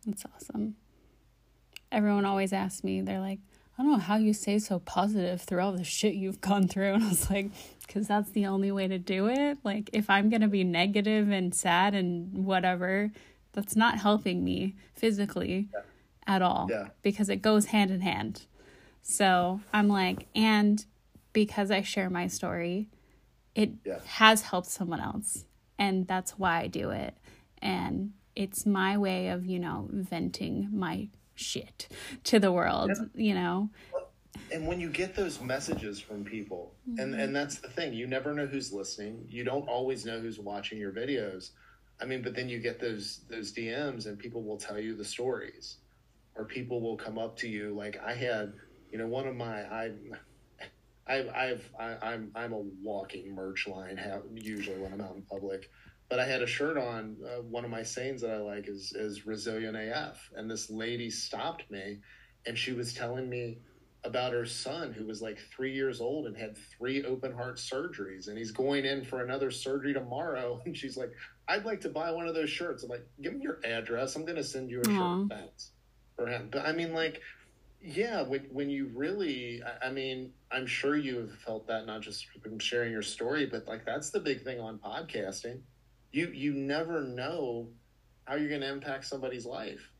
[0.07, 0.77] That's awesome.
[1.93, 3.39] Everyone always asks me, they're like,
[3.79, 6.93] I don't know how you stay so positive through all the shit you've gone through.
[6.95, 7.51] And I was like,
[7.87, 9.59] because that's the only way to do it.
[9.65, 13.13] Like, if I'm going to be negative and sad and whatever,
[13.53, 15.69] that's not helping me physically
[16.27, 16.89] at all Yeah.
[17.03, 18.47] because it goes hand in hand.
[19.03, 20.85] So I'm like, and
[21.33, 22.89] because I share my story,
[23.55, 24.01] it Yeah.
[24.07, 25.45] has helped someone else.
[25.79, 27.15] And that's why I do it.
[27.63, 31.89] And it's my way of, you know, venting my shit
[32.25, 33.71] to the world, you know?
[34.53, 37.33] and when you get those messages from people and and mm-hmm.
[37.33, 39.27] that's the thing you never know who's listening.
[39.29, 41.51] You don't always know who's watching your videos.
[42.01, 45.05] I mean but then you get those those dms and people will tell you the
[45.05, 45.79] stories.
[46.35, 48.53] Or people will come up to you like i had
[48.93, 49.91] you know one of my i
[51.09, 54.01] I've, I've I, I'm I'm a walking merch line
[54.35, 55.71] usually when I'm out in public,
[56.09, 57.17] but I had a shirt on.
[57.25, 61.11] Uh, one of my sayings that I like is is resilient AF, and this lady
[61.11, 61.99] stopped me,
[62.47, 63.59] and she was telling me
[64.07, 68.29] about her son who was like three years old and had three open heart surgeries
[68.29, 70.63] and he's going in for another surgery tomorrow.
[70.67, 71.11] And she's like
[71.49, 72.85] i'd like to buy one of those shirts.
[72.85, 74.15] I'm like give me your address.
[74.15, 75.27] I'm going to send you a Aw.
[75.27, 75.71] shirt thanks
[76.17, 77.21] for him but i mean like
[77.83, 82.01] yeah when, when you really I, I mean i'm sure you have felt that not
[82.01, 85.61] just from sharing your story but like that's the big thing on podcasting
[86.17, 87.69] you you never know
[88.25, 89.91] how you're going to impact somebody's life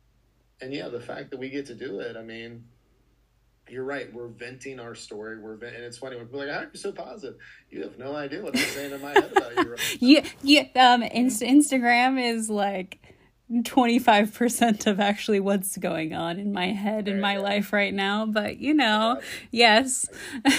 [0.61, 2.63] and yeah the fact that we get to do it i mean
[3.69, 4.11] you're right.
[4.13, 5.39] We're venting our story.
[5.39, 7.37] We're vent- and it's funny We're like, "How are you so positive?"
[7.69, 9.71] You have no idea what I'm saying in my head about you.
[9.71, 9.79] Right?
[9.99, 10.63] Yeah, yeah.
[10.75, 12.99] Um, Inst- Instagram is like
[13.65, 17.41] twenty five percent of actually what's going on in my head in my go.
[17.41, 18.25] life right now.
[18.25, 20.07] But you know, yes.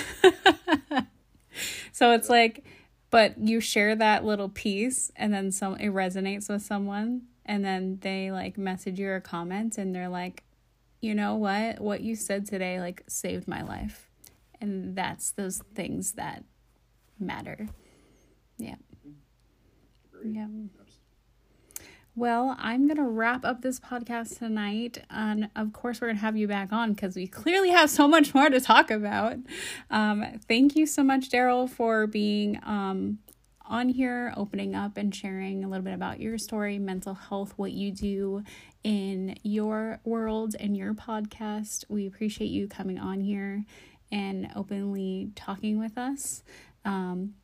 [1.93, 2.65] so it's like,
[3.11, 7.99] but you share that little piece, and then some it resonates with someone, and then
[8.03, 10.45] they like message you or comment, and they're like,
[11.01, 14.11] you know what, what you said today like saved my life,
[14.61, 16.45] and that's those things that
[17.19, 17.69] matter.
[18.59, 18.77] Yeah.
[20.25, 20.47] Yeah.
[22.19, 25.05] Well, I'm going to wrap up this podcast tonight.
[25.09, 28.09] And of course, we're going to have you back on because we clearly have so
[28.09, 29.37] much more to talk about.
[29.89, 33.21] Um, thank you so much, Daryl, for being um,
[33.65, 37.71] on here, opening up and sharing a little bit about your story, mental health, what
[37.71, 38.43] you do
[38.83, 41.85] in your world and your podcast.
[41.89, 43.65] We appreciate you coming on here
[44.11, 46.43] and openly talking with us.
[46.85, 47.35] Um,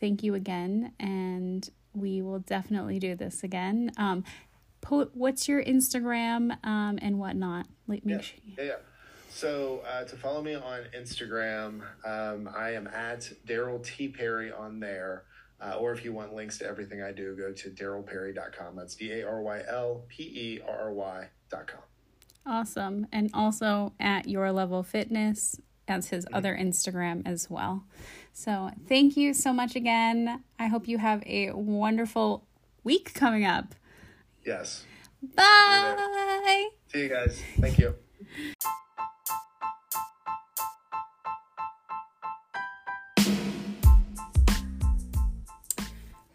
[0.00, 4.24] thank you again and we will definitely do this again um
[4.80, 8.72] po- what's your instagram um and whatnot like make Yeah, sure yeah, yeah.
[9.30, 14.78] So uh, to follow me on Instagram, um, I am at Daryl T Perry on
[14.78, 15.24] there.
[15.60, 18.76] Uh, or if you want links to everything I do, go to darylperry.com.
[18.76, 21.80] That's D A R Y L P E R R Y.com.
[22.46, 27.84] awesome and also at your level fitness as his other instagram as well
[28.34, 32.44] so thank you so much again i hope you have a wonderful
[32.82, 33.74] week coming up
[34.44, 34.84] Yes.
[35.34, 37.42] bye See you guys.
[37.58, 37.94] Thank you.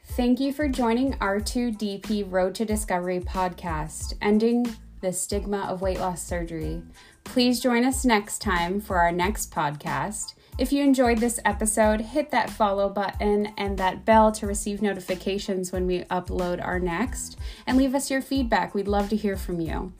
[0.04, 6.22] Thank you for joining R2DP Road to Discovery podcast, ending the stigma of weight loss
[6.22, 6.82] surgery.
[7.24, 10.34] Please join us next time for our next podcast.
[10.60, 15.72] If you enjoyed this episode, hit that follow button and that bell to receive notifications
[15.72, 18.76] when we upload our next, and leave us your feedback.
[18.76, 19.93] We'd love to hear from you.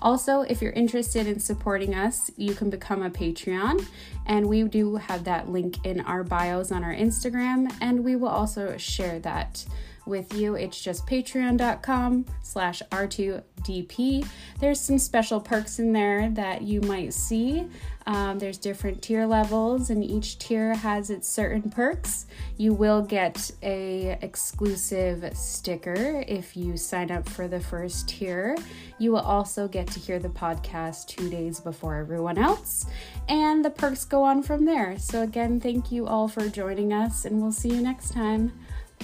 [0.00, 3.86] Also, if you're interested in supporting us, you can become a Patreon,
[4.24, 8.28] and we do have that link in our bios on our Instagram, and we will
[8.28, 9.66] also share that
[10.06, 10.54] with you.
[10.54, 14.26] It's just patreon.com slash R2DP.
[14.60, 17.68] There's some special perks in there that you might see.
[18.06, 22.26] Um, there's different tier levels, and each tier has its certain perks.
[22.56, 28.56] You will get a exclusive sticker if you sign up for the first tier.
[28.98, 32.86] You will also get to hear the podcast two days before everyone else,
[33.28, 34.96] and the perks go on from there.
[34.98, 38.52] So again, thank you all for joining us, and we'll see you next time.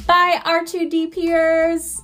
[0.07, 2.03] Bye, R2D peers.